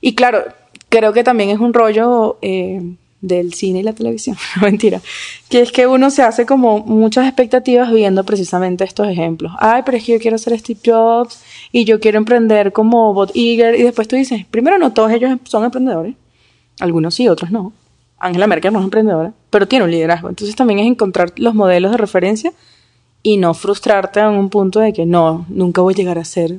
[0.00, 0.44] Y claro,
[0.88, 2.80] creo que también es un rollo eh,
[3.20, 5.00] del cine y la televisión, no mentira,
[5.48, 9.52] que es que uno se hace como muchas expectativas viendo precisamente estos ejemplos.
[9.58, 13.32] Ay, pero es que yo quiero ser Steve Jobs y yo quiero emprender como Bob
[13.34, 16.14] Iger y después tú dices, primero no todos ellos son emprendedores,
[16.78, 17.72] algunos sí, otros no.
[18.18, 20.28] Angela Merkel no es emprendedora, pero tiene un liderazgo.
[20.28, 22.52] Entonces también es encontrar los modelos de referencia
[23.22, 26.58] y no frustrarte en un punto de que no, nunca voy a llegar a ser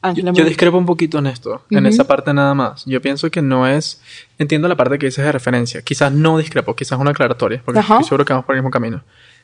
[0.00, 0.48] Angela Yo Merkel.
[0.48, 2.84] discrepo un poquito en esto, en esa parte nada más.
[2.86, 4.00] Yo pienso que no es.
[4.38, 5.82] Entiendo la parte que dices de referencia.
[5.82, 7.94] Quizás no discrepo, quizás una aclaratoria, porque Ajá.
[7.94, 9.02] estoy seguro que vamos por el mismo camino.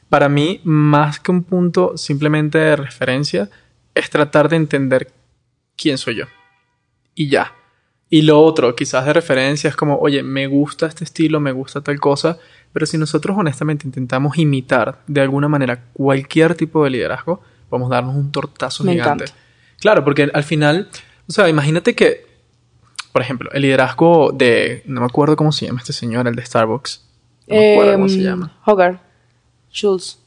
[0.08, 3.50] Para mí, más que un punto simplemente de referencia,
[3.94, 5.12] es tratar de entender
[5.76, 6.24] quién soy yo.
[7.14, 7.52] Y ya.
[8.10, 11.82] Y lo otro, quizás de referencia, es como, oye, me gusta este estilo, me gusta
[11.82, 12.38] tal cosa,
[12.72, 17.96] pero si nosotros honestamente intentamos imitar de alguna manera cualquier tipo de liderazgo, vamos a
[17.96, 19.24] darnos un tortazo Me gigante.
[19.24, 19.40] encanta.
[19.80, 20.88] Claro, porque al final,
[21.28, 22.26] o sea, imagínate que,
[23.12, 26.44] por ejemplo, el liderazgo de, no me acuerdo cómo se llama este señor, el de
[26.46, 27.04] Starbucks.
[27.46, 28.58] No me acuerdo cómo se Em, llama.
[28.64, 29.00] Hogarth.
[29.70, 30.18] Schultz.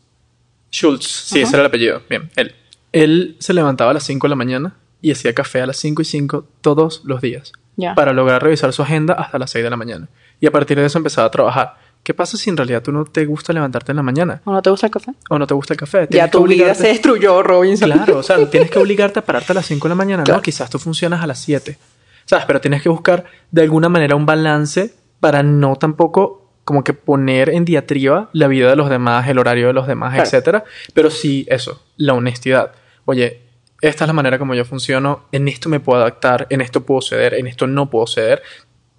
[0.71, 1.47] Schultz, sí, Ajá.
[1.47, 2.01] ese era el apellido.
[2.09, 2.53] Bien, él.
[2.91, 6.01] Él se levantaba a las 5 de la mañana y hacía café a las 5
[6.01, 7.51] y 5 todos los días.
[7.95, 10.07] Para lograr revisar su agenda hasta las 6 de la mañana.
[10.39, 11.75] Y a partir de eso empezaba a trabajar.
[12.03, 14.41] ¿Qué pasa si en realidad tú no te gusta levantarte en la mañana?
[14.45, 15.11] ¿O no te gusta el café?
[15.29, 16.07] ¿O no te gusta el café?
[16.09, 17.91] Ya tu vida se destruyó, Robinson.
[17.91, 20.23] Claro, o sea, tienes que obligarte a pararte a las 5 de la mañana.
[20.23, 20.39] Claro.
[20.39, 21.77] No, quizás tú funcionas a las 7.
[22.25, 22.45] ¿Sabes?
[22.45, 27.49] Pero tienes que buscar de alguna manera un balance para no tampoco como que poner
[27.49, 30.23] en diatriba la vida de los demás, el horario de los demás, Claro.
[30.23, 30.63] etcétera.
[30.93, 32.71] Pero sí, eso, la honestidad.
[33.05, 33.41] Oye,
[33.81, 37.01] esta es la manera como yo funciono, en esto me puedo adaptar, en esto puedo
[37.01, 38.41] ceder, en esto no puedo ceder.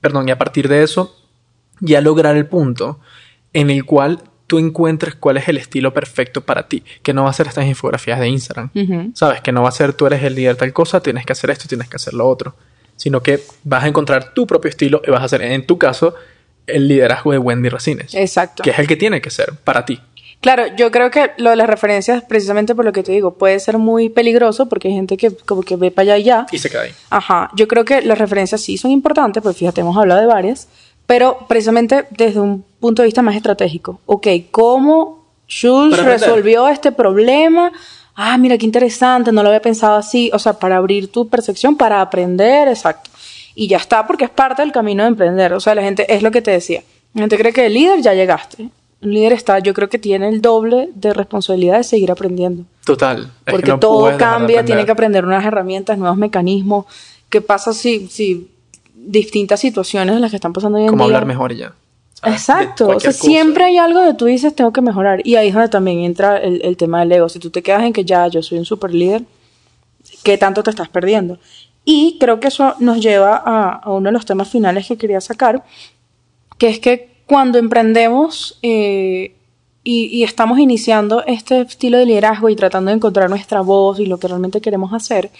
[0.01, 1.17] Perdón, y a partir de eso,
[1.81, 3.01] ya lograr el punto
[3.53, 7.31] en el cual tú encuentres cuál es el estilo perfecto para ti, que no va
[7.31, 8.71] a ser estas infografías de Instagram.
[9.15, 9.41] ¿Sabes?
[9.41, 11.69] Que no va a ser tú eres el líder tal cosa, tienes que hacer esto,
[11.69, 12.55] tienes que hacer lo otro.
[12.97, 16.15] Sino que vas a encontrar tu propio estilo y vas a hacer, en tu caso,
[16.67, 18.15] el liderazgo de Wendy Racines.
[18.15, 18.63] Exacto.
[18.63, 20.01] Que es el que tiene que ser para ti.
[20.43, 23.61] Claro, yo creo que lo de las referencias, precisamente por lo que te digo, puede
[23.61, 26.47] ser muy peligroso porque hay gente que como que ve para allá y ya.
[26.51, 26.91] Y se ahí.
[27.11, 30.67] Ajá, yo creo que las referencias sí son importantes, pues fíjate, hemos hablado de varias,
[31.07, 34.01] pero precisamente desde un punto de vista más estratégico.
[34.05, 35.25] Ok, ¿cómo
[36.01, 36.21] aprender.
[36.21, 37.71] resolvió este problema?
[38.17, 40.29] Ah, mira qué interesante, no lo había pensado así.
[40.35, 43.11] O sea, para abrir tu percepción, para aprender, exacto.
[43.55, 45.53] Y ya está, porque es parte del camino de emprender.
[45.53, 46.83] O sea, la gente, es lo que te decía.
[47.15, 48.71] La gente cree que el líder ya llegaste.
[49.03, 52.65] El líder está, yo creo que tiene el doble de responsabilidad de seguir aprendiendo.
[52.85, 53.31] Total.
[53.45, 56.87] Porque no todo cambia, tiene que aprender nuevas herramientas, nuevos mecanismos.
[57.29, 58.49] ¿Qué pasa si, si
[58.95, 61.17] distintas situaciones en las que están pasando hoy en Cómo día?
[61.17, 61.75] hablar mejor ya.
[62.25, 62.89] Exacto.
[62.89, 63.25] O sea, cosa.
[63.25, 65.21] siempre hay algo de tú dices, tengo que mejorar.
[65.27, 67.29] Y ahí es donde también entra el, el tema del ego.
[67.29, 69.25] Si tú te quedas en que ya yo soy un super líder,
[70.23, 71.39] ¿qué tanto te estás perdiendo?
[71.85, 75.21] Y creo que eso nos lleva a, a uno de los temas finales que quería
[75.21, 75.65] sacar,
[76.59, 79.35] que es que cuando emprendemos eh,
[79.83, 84.05] y, y estamos iniciando este estilo de liderazgo y tratando de encontrar nuestra voz y
[84.05, 85.31] lo que realmente queremos hacer,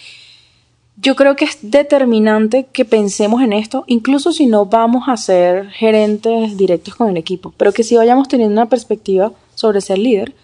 [0.97, 5.69] yo creo que es determinante que pensemos en esto, incluso si no vamos a ser
[5.69, 10.35] gerentes directos con el equipo, pero que sí vayamos teniendo una perspectiva sobre ser líder,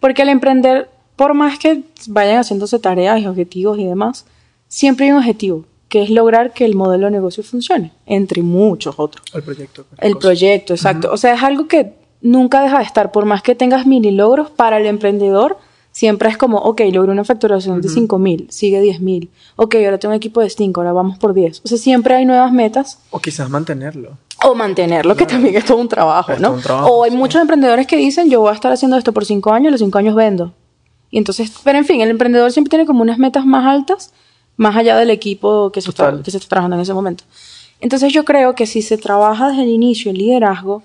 [0.00, 4.24] porque al emprender, por más que vayan haciéndose tareas y objetivos y demás,
[4.68, 8.96] siempre hay un objetivo, que es lograr que el modelo de negocio funcione, entre muchos
[8.98, 9.24] otros.
[9.32, 9.84] El proyecto.
[9.98, 10.20] El cosa.
[10.26, 11.08] proyecto, exacto.
[11.12, 14.10] O sea, es algo que nunca deja de estar, por más que tengas mil y
[14.10, 15.56] logros, para el emprendedor
[15.92, 19.98] siempre es como, ok, logré una facturación de 5 mil, sigue 10 mil, ok, ahora
[19.98, 21.62] tengo un equipo de 5, ahora vamos por 10.
[21.64, 24.18] O sea, siempre hay nuevas metas O quizás mantenerlo.
[24.44, 26.54] o mantenerlo, que también es todo un trabajo, Es ¿no?
[26.54, 27.16] un trabajo, o hay sí.
[27.16, 29.96] muchos emprendedores que dicen, yo voy a estar haciendo esto por 5 años, los 5
[29.96, 30.52] años vendo.
[31.12, 34.12] Y entonces, pero en fin, el emprendedor siempre tiene como unas metas más altas,
[34.56, 37.24] más allá del equipo que se, está, que se está trabajando en ese momento.
[37.80, 40.82] Entonces yo creo que si se trabaja desde el inicio el liderazgo,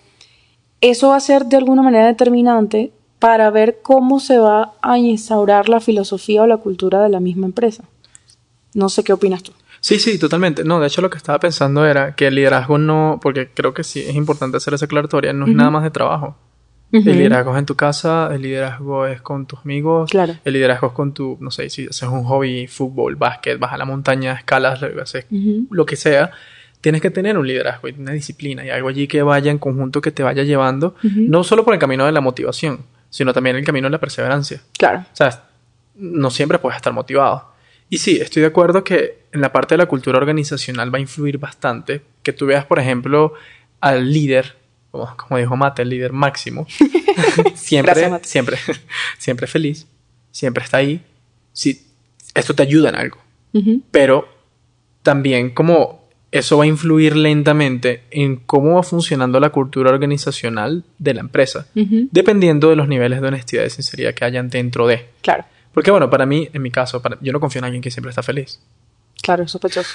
[0.81, 5.69] eso va a ser de alguna manera determinante para ver cómo se va a instaurar
[5.69, 7.83] la filosofía o la cultura de la misma empresa.
[8.73, 9.51] No sé qué opinas tú.
[9.81, 10.63] Sí, sí, totalmente.
[10.63, 13.83] No, de hecho lo que estaba pensando era que el liderazgo no, porque creo que
[13.83, 16.35] sí es importante hacer esa aclaratoria, no es nada más de trabajo.
[16.91, 20.35] El liderazgo es en tu casa, el liderazgo es con tus amigos, Claro.
[20.43, 23.77] el liderazgo es con tu, no sé, si haces un hobby, fútbol, básquet, vas a
[23.77, 24.79] la montaña, escalas,
[25.69, 26.31] lo- que sea,
[26.81, 30.01] tienes que tener un liderazgo y una disciplina y algo allí que vaya en conjunto
[30.01, 33.65] que te vaya llevando, no solo por el camino de la motivación, sino también el
[33.65, 34.61] camino de la perseverancia.
[34.77, 34.99] Claro.
[35.11, 35.43] O sea,
[35.95, 37.49] no siempre puedes estar motivado.
[37.89, 41.01] Y sí, estoy de acuerdo que en la parte de la cultura organizacional va a
[41.01, 42.01] influir bastante.
[42.23, 43.33] Que tú veas, por ejemplo,
[43.81, 44.55] al líder,
[44.91, 46.65] como, como dijo Mate, el líder máximo,
[47.55, 48.27] siempre, Gracias, Mate.
[48.27, 48.57] siempre,
[49.17, 49.87] siempre feliz,
[50.31, 51.03] siempre está ahí.
[51.53, 51.85] Sí,
[52.35, 53.17] esto te ayuda en algo.
[53.91, 54.27] Pero
[55.01, 61.13] también como eso va a influir lentamente en cómo va funcionando la cultura organizacional de
[61.15, 65.07] la empresa, dependiendo de los niveles de honestidad y sinceridad que hayan dentro de.
[65.21, 65.45] Claro.
[65.73, 68.09] Porque bueno, para mí, en mi caso, para- yo no confío en alguien que siempre
[68.09, 68.59] está feliz.
[69.21, 69.89] Claro, sospechoso.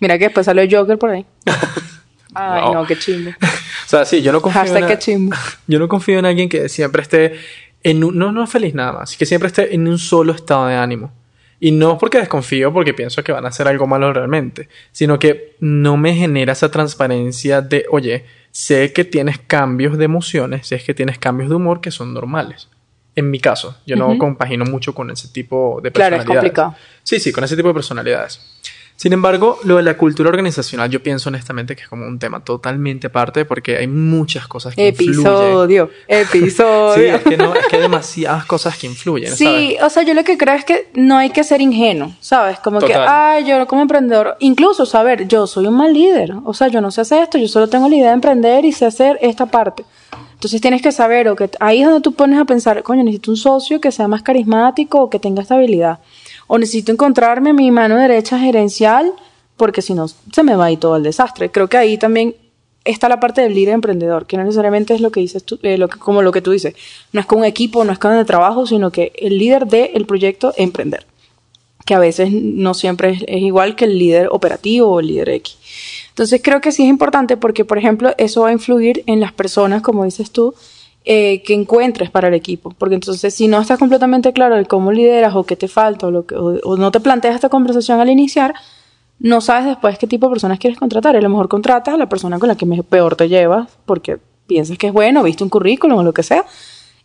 [0.00, 1.26] Mira que después salió Joker por ahí.
[2.34, 2.74] Ay, No.
[2.74, 3.30] no, qué chimbo.
[3.86, 5.36] O sea, sí, yo no confío, Hashtag en, qué chimbo.
[5.66, 7.34] yo no confío en alguien que siempre esté
[7.82, 10.74] en un, no, no feliz nada más, que siempre esté en un solo estado de
[10.74, 11.12] ánimo.
[11.60, 15.18] Y no es porque desconfío, porque pienso que van a hacer algo malo realmente, sino
[15.18, 20.78] que no me genera esa transparencia de, oye, sé que tienes cambios de emociones, sé
[20.82, 22.68] que tienes cambios de humor que son normales.
[23.16, 24.18] En mi caso, yo no Ujú.
[24.18, 26.50] compagino mucho con ese tipo de Claro, es personalidades.
[26.50, 26.76] complicado.
[27.02, 28.40] Sí, sí, con ese tipo de personalidades.
[28.96, 32.44] Sin embargo, lo de la cultura organizacional, yo pienso honestamente que es como un tema
[32.44, 35.20] totalmente aparte porque hay muchas cosas que influyen.
[35.20, 36.94] Episodio, episodio.
[36.94, 39.82] Sí, es que, no, es que hay demasiadas cosas que influyen, Sí, ¿sabes?
[39.82, 42.60] o sea, yo lo que creo es que no hay que ser ingenuo, ¿sabes?
[42.60, 46.68] Como que, ay, yo como emprendedor, incluso saber, yo soy un mal líder, o sea,
[46.68, 49.18] yo no sé hacer esto, yo solo tengo la idea de emprender y sé hacer
[49.20, 49.84] esta parte.
[50.34, 53.30] Entonces tienes que saber, o que ahí es donde tú pones a pensar, coño, necesito
[53.30, 56.00] un socio que sea más carismático o que tenga estabilidad.
[56.46, 59.12] O necesito encontrarme mi mano derecha gerencial,
[59.56, 61.50] porque si no, se me va a todo el desastre.
[61.50, 62.34] Creo que ahí también
[62.84, 65.78] está la parte del líder emprendedor, que no necesariamente es lo que dices tú, eh,
[65.98, 66.74] como lo que tú dices.
[67.12, 70.06] No es con un equipo, no es con el trabajo, sino que el líder del
[70.06, 71.06] proyecto emprender.
[71.86, 75.30] Que a veces no siempre es, es igual que el líder operativo o el líder
[75.30, 75.56] X.
[76.10, 79.32] Entonces creo que sí es importante porque, por ejemplo, eso va a influir en las
[79.32, 80.54] personas, como dices tú,
[81.04, 82.74] eh, que encuentres para el equipo.
[82.78, 86.10] Porque entonces, si no estás completamente claro de cómo lideras o qué te falta o,
[86.10, 88.54] lo que, o, o no te planteas esta conversación al iniciar,
[89.18, 91.14] no sabes después qué tipo de personas quieres contratar.
[91.14, 94.18] Y a lo mejor contratas a la persona con la que peor te llevas porque
[94.46, 96.44] piensas que es bueno, viste un currículum o lo que sea,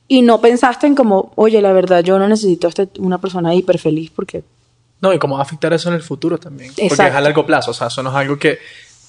[0.08, 3.78] y no pensaste en como, oye, la verdad, yo no necesito este, una persona hiper
[3.78, 4.44] feliz porque
[5.02, 6.72] No, y cómo va a afectar eso en el futuro también.
[6.72, 8.58] Porque es a largo plazo, o sea, eso no es algo que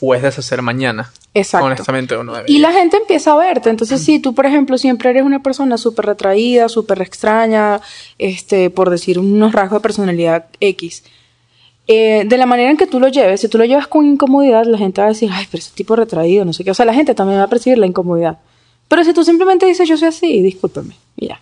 [0.00, 1.12] puedes deshacer mañana.
[1.34, 1.66] Exacto.
[1.66, 2.50] Honestamente, uno debe.
[2.50, 3.70] Y la gente empieza a verte.
[3.70, 7.80] Entonces, si tú, por ejemplo, siempre eres una persona súper retraída, súper extraña,
[8.18, 11.04] este, por decir unos rasgos de personalidad X,
[11.86, 14.64] eh, de la manera en que tú lo lleves, si tú lo llevas con incomodidad,
[14.64, 16.70] la gente va a decir, ay, pero ese tipo retraído, no sé qué.
[16.70, 18.38] O sea, la gente también va a percibir la incomodidad.
[18.88, 21.40] Pero si tú simplemente dices, yo soy así, discúlpame, y ya.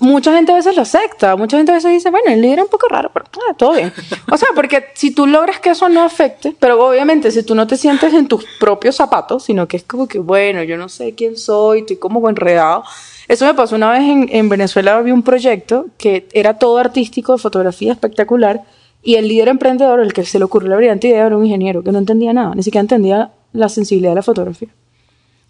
[0.00, 2.64] Mucha gente a veces lo acepta, mucha gente a veces dice, bueno, el líder es
[2.64, 3.92] un poco raro, pero ah, todo bien.
[4.32, 7.66] O sea, porque si tú logras que eso no afecte, pero obviamente si tú no
[7.66, 11.14] te sientes en tus propios zapatos, sino que es como que, bueno, yo no sé
[11.14, 12.82] quién soy, estoy como enredado.
[13.28, 17.32] Eso me pasó una vez en, en Venezuela, había un proyecto que era todo artístico,
[17.32, 18.62] de fotografía espectacular,
[19.02, 21.82] y el líder emprendedor, el que se le ocurrió la brillante idea, era un ingeniero
[21.82, 24.68] que no entendía nada, ni siquiera entendía la sensibilidad de la fotografía.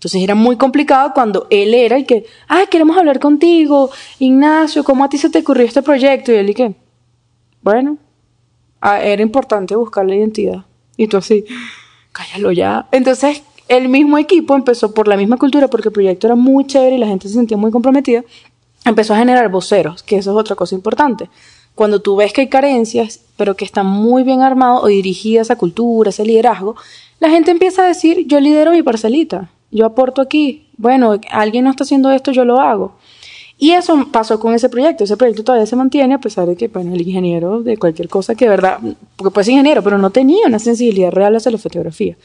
[0.00, 5.04] Entonces era muy complicado cuando él era el que, ah, queremos hablar contigo, Ignacio, ¿cómo
[5.04, 6.32] a ti se te ocurrió este proyecto?
[6.32, 6.74] Y él y que,
[7.60, 7.98] bueno,
[8.80, 10.64] ah, era importante buscar la identidad.
[10.96, 11.44] Y tú así,
[12.12, 12.88] cállalo ya.
[12.92, 16.96] Entonces el mismo equipo empezó por la misma cultura, porque el proyecto era muy chévere
[16.96, 18.24] y la gente se sentía muy comprometida,
[18.86, 21.28] empezó a generar voceros, que eso es otra cosa importante.
[21.74, 25.56] Cuando tú ves que hay carencias, pero que están muy bien armados o dirigidas a
[25.56, 26.74] cultura, ese liderazgo,
[27.18, 31.70] la gente empieza a decir, yo lidero mi parcelita, yo aporto aquí, bueno, alguien no
[31.70, 32.94] está haciendo esto, yo lo hago.
[33.58, 35.04] Y eso pasó con ese proyecto.
[35.04, 38.34] Ese proyecto todavía se mantiene a pesar de que, bueno, el ingeniero de cualquier cosa
[38.34, 38.78] que de verdad,
[39.16, 42.16] porque pues ingeniero, pero no tenía una sensibilidad real hacia la fotografía.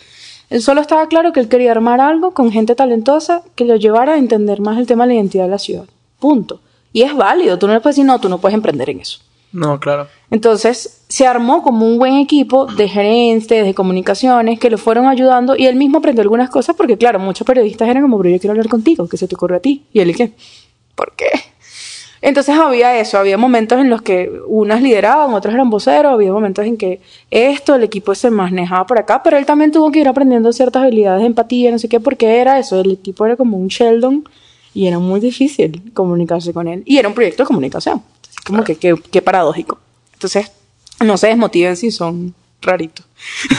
[0.49, 4.13] Él solo estaba claro que él quería armar algo con gente talentosa que lo llevara
[4.13, 5.85] a entender más el tema de la identidad de la ciudad.
[6.19, 6.61] Punto.
[6.93, 9.19] Y es válido, tú no le puedes decir, no, tú no puedes emprender en eso.
[9.51, 10.07] No, claro.
[10.31, 15.55] Entonces se armó como un buen equipo de gerentes, de comunicaciones, que lo fueron ayudando
[15.55, 18.51] y él mismo aprendió algunas cosas porque, claro, muchos periodistas eran como, pero yo quiero
[18.51, 19.85] hablar contigo, ¿qué se te ocurre a ti?
[19.93, 20.33] Y él, ¿y qué?
[20.93, 21.27] ¿Por qué?
[22.21, 26.65] Entonces había eso, había momentos en los que unas lideraban, otras eran voceros, había momentos
[26.65, 26.99] en que
[27.31, 30.83] esto, el equipo se manejaba por acá, pero él también tuvo que ir aprendiendo ciertas
[30.83, 34.27] habilidades de empatía, no sé qué, porque era eso, el equipo era como un Sheldon
[34.73, 36.83] y era muy difícil comunicarse con él.
[36.85, 38.03] Y era un proyecto de comunicación,
[38.45, 39.77] como que qué paradójico.
[40.11, 40.51] Entonces,
[41.03, 43.05] no se desmotiven si son raritos.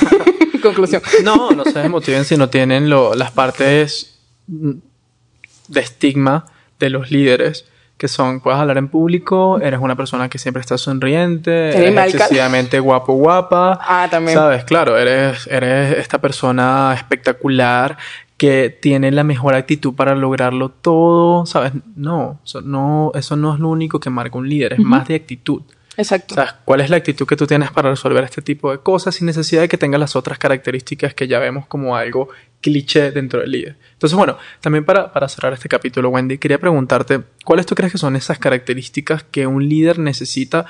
[0.63, 1.03] Conclusión.
[1.23, 6.47] No, no se desmotiven si no tienen lo, las partes de estigma
[6.79, 10.77] de los líderes que son, puedes hablar en público, eres una persona que siempre está
[10.77, 13.79] sonriente, eres excesivamente guapo, guapa.
[13.81, 14.37] Ah, también.
[14.37, 17.97] Sabes, claro, eres, eres esta persona espectacular
[18.37, 21.73] que tiene la mejor actitud para lograrlo todo, ¿sabes?
[21.95, 25.15] No, eso no, eso no es lo único que marca un líder, es más de
[25.15, 25.63] actitud.
[25.97, 26.35] Exacto.
[26.35, 26.55] ¿Sabes?
[26.65, 29.63] ¿Cuál es la actitud que tú tienes para resolver este tipo de cosas sin necesidad
[29.63, 32.29] de que tengas las otras características que ya vemos como algo
[32.61, 33.77] cliché dentro del líder?
[33.93, 37.99] Entonces, bueno, también para, para cerrar este capítulo, Wendy, quería preguntarte, ¿cuáles tú crees que
[37.99, 40.67] son esas características que un líder necesita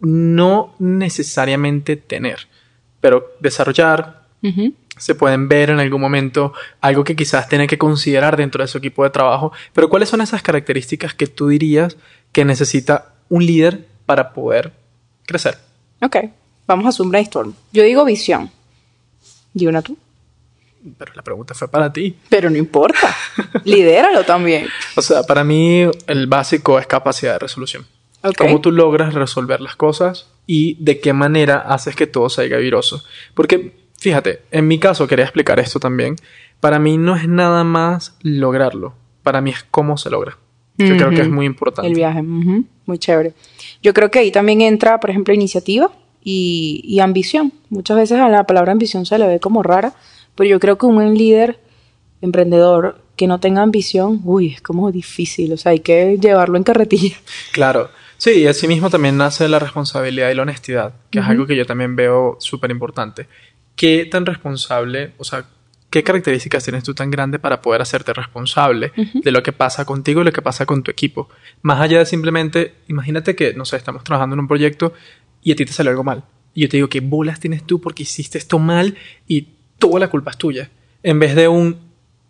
[0.00, 2.48] no necesariamente tener,
[3.00, 4.20] pero desarrollar?
[4.96, 8.78] Se pueden ver en algún momento, algo que quizás tiene que considerar dentro de su
[8.78, 11.96] equipo de trabajo, pero ¿cuáles son esas características que tú dirías
[12.32, 14.72] que necesita un líder para poder
[15.24, 15.56] crecer.
[16.02, 16.16] Ok,
[16.66, 17.54] vamos a hacer un brainstorm.
[17.72, 18.50] Yo digo visión.
[19.54, 19.96] ¿Y una tú?
[20.98, 22.16] Pero la pregunta fue para ti.
[22.28, 23.14] Pero no importa.
[23.64, 24.66] Lidéralo también.
[24.96, 27.86] O sea, para mí el básico es capacidad de resolución.
[28.20, 28.48] Okay.
[28.48, 33.04] Cómo tú logras resolver las cosas y de qué manera haces que todo salga viroso.
[33.34, 36.16] Porque, fíjate, en mi caso quería explicar esto también.
[36.58, 38.92] Para mí no es nada más lograrlo.
[39.22, 40.36] Para mí es cómo se logra.
[40.78, 41.88] Yo creo que es muy importante.
[41.88, 43.34] El viaje, muy chévere.
[43.82, 45.90] Yo creo que ahí también entra, por ejemplo, iniciativa
[46.22, 47.52] y, ambición.
[47.70, 49.94] Muchas veces a la palabra ambición se le ve como rara,
[50.34, 51.60] pero yo creo que un buen líder,
[52.20, 56.62] emprendedor, que no tenga ambición, uy, es como difícil, o sea, hay que llevarlo en
[56.62, 57.16] carretilla.
[57.52, 57.90] Claro.
[58.16, 61.56] Sí, y así mismo también nace la responsabilidad y la honestidad, que es algo que
[61.56, 63.28] yo también veo súper importante.
[63.76, 65.46] ¿Qué tan responsable, o sea,
[65.90, 70.22] ¿qué características tienes tú tan grande para poder hacerte responsable de lo que pasa contigo
[70.22, 71.28] y lo que pasa con tu equipo?
[71.62, 74.92] Más allá de simplemente, imagínate que, no sé, estamos trabajando en un proyecto
[75.42, 76.24] y a ti te salió algo mal.
[76.54, 79.48] Y yo te digo, ¿qué bolas tienes tú porque hiciste esto mal y
[79.78, 80.70] toda la culpa es tuya?
[81.02, 81.78] En vez de un,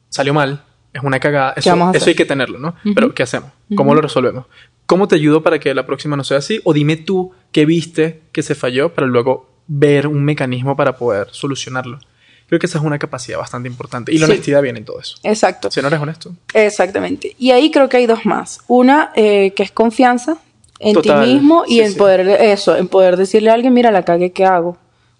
[0.09, 2.75] salió mal, es una cagada, eso, hay que tenerlo, ¿no?
[2.94, 3.51] Pero, ¿qué hacemos?
[3.75, 4.46] ¿Cómo lo resolvemos?
[4.87, 6.61] ¿Cómo te ayudo para que la próxima no sea así?
[6.64, 11.29] O dime tú qué viste que se falló para luego ver un mecanismo para poder
[11.31, 12.01] solucionarlo.
[12.51, 14.13] Creo que esa es una capacidad bastante importante.
[14.13, 15.17] Y la honestidad viene en todo eso.
[15.23, 15.71] Exacto.
[15.71, 16.33] Si no eres honesto.
[16.53, 17.37] Exactamente.
[17.39, 18.59] Y ahí creo que hay dos más.
[18.67, 20.37] Una, eh, que es confianza
[20.81, 24.33] en ti mismo y en poder, eso, en poder decirle a alguien, mira, la cagué,
[24.33, 24.79] ¿qué hago?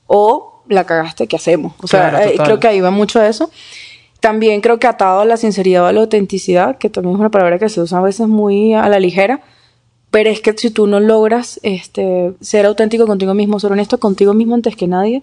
[0.09, 1.75] O la cagaste, ¿qué hacemos?
[1.81, 3.49] O sea, eh, creo que ahí va mucho eso.
[4.19, 7.31] También creo que atado a la sinceridad o a la autenticidad, que también es una
[7.31, 9.41] palabra que se usa a veces muy a la ligera,
[10.11, 14.35] pero es que si tú no logras este, ser auténtico contigo mismo, ser honesto contigo
[14.35, 15.23] mismo antes que nadie,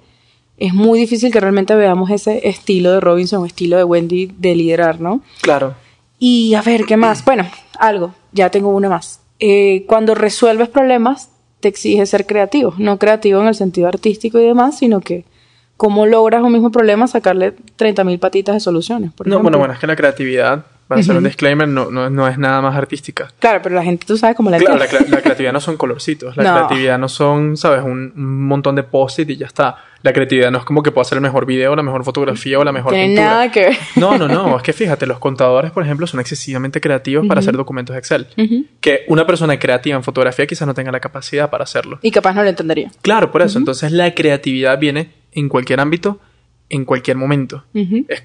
[0.57, 4.99] es muy difícil que realmente veamos ese estilo de Robinson, estilo de Wendy de liderar,
[4.99, 5.21] ¿no?
[5.41, 5.75] Claro.
[6.19, 7.23] Y a ver, ¿qué más?
[7.23, 7.45] Bueno,
[7.77, 9.21] algo, ya tengo una más.
[9.39, 14.45] Eh, cuando resuelves problemas, te exige ser creativo, no creativo en el sentido artístico y
[14.45, 15.25] demás, sino que
[15.75, 19.11] cómo logras un mismo problema sacarle 30.000 patitas de soluciones.
[19.25, 22.37] no, bueno, bueno, es que la creatividad para hacer un disclaimer, no, no, no, es
[22.37, 23.27] nada más artística.
[23.39, 26.37] Claro, pero la gente, tú sabes cómo la Claro, la, creatividad no son colorcitos.
[26.37, 27.83] La creatividad no son, ¿sabes?
[27.83, 29.83] Un, montón de post-it y ya está.
[30.03, 32.63] La creatividad no es como que puedo hacer el mejor video, la mejor fotografía o
[32.63, 33.77] la mejor Tiene nada que ver.
[33.95, 34.57] No, no, no.
[34.57, 38.27] Es que fíjate, los contadores, por ejemplo, son excesivamente creativos para hacer documentos Excel.
[38.79, 41.99] Que una persona creativa en fotografía quizás no tenga la capacidad para hacerlo.
[42.01, 42.91] Y capaz no lo entendería.
[43.01, 43.57] Claro, por eso.
[43.57, 46.19] Entonces la creatividad viene en cualquier ámbito,
[46.69, 47.63] en cualquier momento.
[47.73, 48.23] Es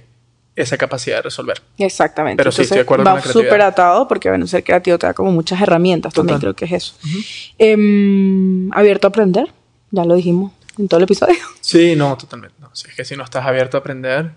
[0.54, 1.62] esa capacidad de resolver.
[1.78, 2.36] Exactamente.
[2.36, 5.06] Pero sí, estoy de acuerdo va con la súper atado porque, bueno, ser creativo te
[5.06, 6.94] da como muchas herramientas también, creo que es eso.
[7.58, 9.46] Em, abierto a aprender,
[9.90, 11.36] ya lo dijimos en todo el episodio.
[11.60, 12.56] Sí, no, totalmente.
[12.60, 14.32] No, si es que si no estás abierto a aprender,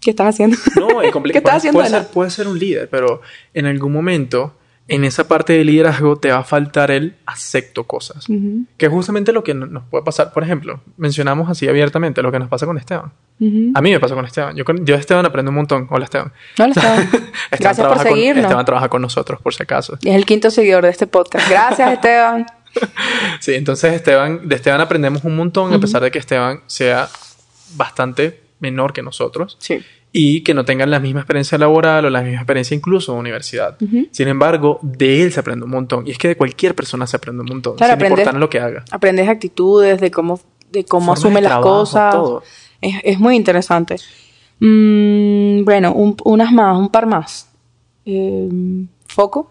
[0.00, 0.56] ¿Qué estás haciendo?
[0.76, 1.32] No, es complicado.
[1.42, 1.90] ¿Qué estás haciendo Puede
[2.28, 3.22] de ser, ser un líder, pero
[3.54, 4.56] en algún momento,
[4.88, 8.28] en esa parte de liderazgo, te va a faltar el acepto cosas.
[8.28, 10.32] Ujú, Que es justamente lo que no- nos puede pasar.
[10.32, 13.12] Por ejemplo, mencionamos así abiertamente lo que nos pasa con Esteban.
[13.40, 13.70] ujú.
[13.76, 14.56] A mí me pasó con Esteban.
[14.56, 15.86] Yo, yo Esteban aprendo un montón.
[15.90, 16.32] Hola, Esteban.
[16.58, 16.98] Hola, Esteban.
[17.02, 18.44] Esteban Gracias por trabaja con- seguirnos.
[18.44, 19.94] Esteban trabaja con nosotros, por si acaso.
[20.02, 21.48] Es el quinto seguidor de este podcast.
[21.48, 22.44] Gracias, Esteban.
[23.40, 27.08] Sí, entonces Esteban, de Esteban aprendemos un montón, a pesar de que Esteban sea
[27.76, 29.56] bastante menor que nosotros.
[29.60, 29.80] Sí.
[30.14, 33.78] y que no tengan la misma experiencia laboral o la misma experiencia incluso en universidad.
[34.10, 36.06] Sin embargo, de él se aprende un montón.
[36.06, 38.50] Y es que de cualquier persona se aprende un montón, Claro, sin aprendes- importar lo
[38.50, 38.84] que haga.
[38.90, 40.38] Aprendes actitudes, de cómo,
[40.70, 42.12] de cómo Formas asume de las trabajo, cosas.
[42.14, 42.42] todo.
[42.82, 43.96] Es, es muy interesante.
[44.60, 47.48] Mm, bueno, un- unas más, un par más.
[48.04, 49.50] Em, foco,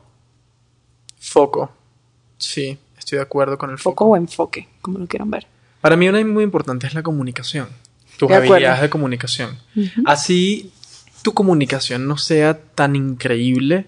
[1.19, 1.71] Foco.
[2.37, 2.77] Sí,
[3.11, 4.11] estoy de acuerdo con el foco foco.
[4.11, 5.45] o enfoque, como lo quieran ver.
[5.81, 7.67] Para mí una muy importante es la comunicación.
[8.17, 8.53] Tus De acuerdo.
[8.53, 9.57] habilidades de comunicación.
[10.05, 10.71] Así
[11.21, 13.87] tu comunicación no sea tan increíble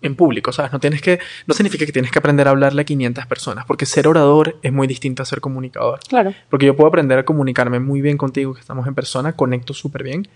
[0.00, 0.72] en público, ¿sabes?
[0.72, 3.86] No tienes que no significa que tienes que aprender a hablarle a 500 personas, porque
[3.86, 6.00] ser orador es muy distinto a ser comunicador.
[6.08, 6.32] Claro.
[6.48, 10.02] Porque yo puedo aprender a comunicarme muy bien contigo, que estamos en persona, conecto súper
[10.02, 10.26] bien,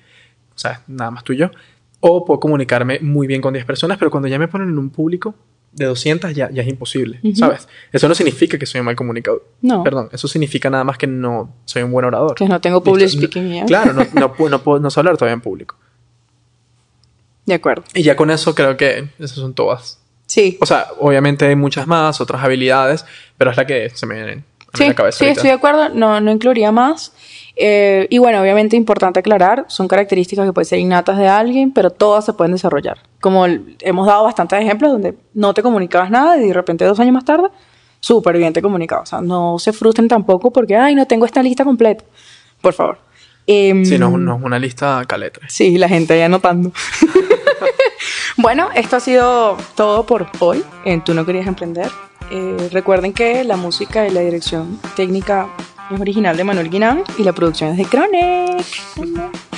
[0.55, 1.51] o sea, nada más tú y yo.
[2.01, 4.91] O puedo comunicarme muy bien con 10 personas, pero cuando ya me ponen en un
[4.91, 5.35] público
[5.77, 7.21] de 200 ya, ya es imposible.
[7.35, 7.69] ¿sabes?
[7.93, 9.47] Eso no significa que soy un mal comunicador.
[9.63, 9.85] No.
[9.85, 12.35] Perdón, eso significa nada más que no soy un buen orador.
[12.35, 13.19] Que no tengo public Listo.
[13.19, 13.65] speaking ya.
[13.67, 15.77] Claro, no, no, puedo, no, puedo, no sé hablar todavía en público.
[17.45, 17.85] De acuerdo.
[17.95, 20.01] Y ya con eso creo que esas son todas.
[20.27, 20.59] Sí.
[20.61, 23.05] O sea, obviamente hay muchas más, otras habilidades,
[23.39, 25.19] pero es la que se me viene a Sí, la cabeza.
[25.19, 25.41] sí, ahorita.
[25.41, 25.89] estoy de acuerdo.
[25.91, 27.13] No, no incluiría más.
[27.55, 31.91] Eh, y bueno, obviamente importante aclarar, son características que pueden ser innatas de alguien, pero
[31.91, 32.99] todas se pueden desarrollar.
[33.27, 37.13] Como hemos dado bastantes ejemplos donde no te comunicabas nada y de repente dos años
[37.13, 37.49] más tarde,
[37.99, 39.09] súper bien te comunicabas.
[39.09, 42.05] O sea, no se frustren tampoco porque, ay, no tengo esta lista completa.
[42.61, 42.99] Por favor.
[43.45, 45.49] Em, Sí, no, no es una lista caletre.
[45.49, 46.71] Sí, la gente ahí anotando.
[48.37, 51.91] bueno, esto ha sido todo por hoy en Tú no querías emprender.
[52.31, 55.49] Eh, recuerden que la música y la dirección técnica
[55.91, 59.56] es original de Manuel Guinán y la producción es de Chronic.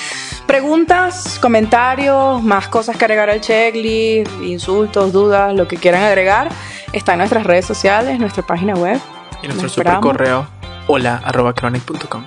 [0.49, 6.49] Preguntas, comentarios, más cosas que agregar al checklist, insultos, dudas, lo que quieran agregar,
[6.95, 8.99] está en nuestras redes sociales, nuestra página web.
[9.43, 10.47] Y nuestro Los super correo
[10.87, 12.25] hola arroba chronic.com.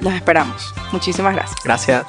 [0.00, 0.74] Las esperamos.
[0.90, 1.62] Muchísimas gracias.
[1.62, 2.04] Gracias.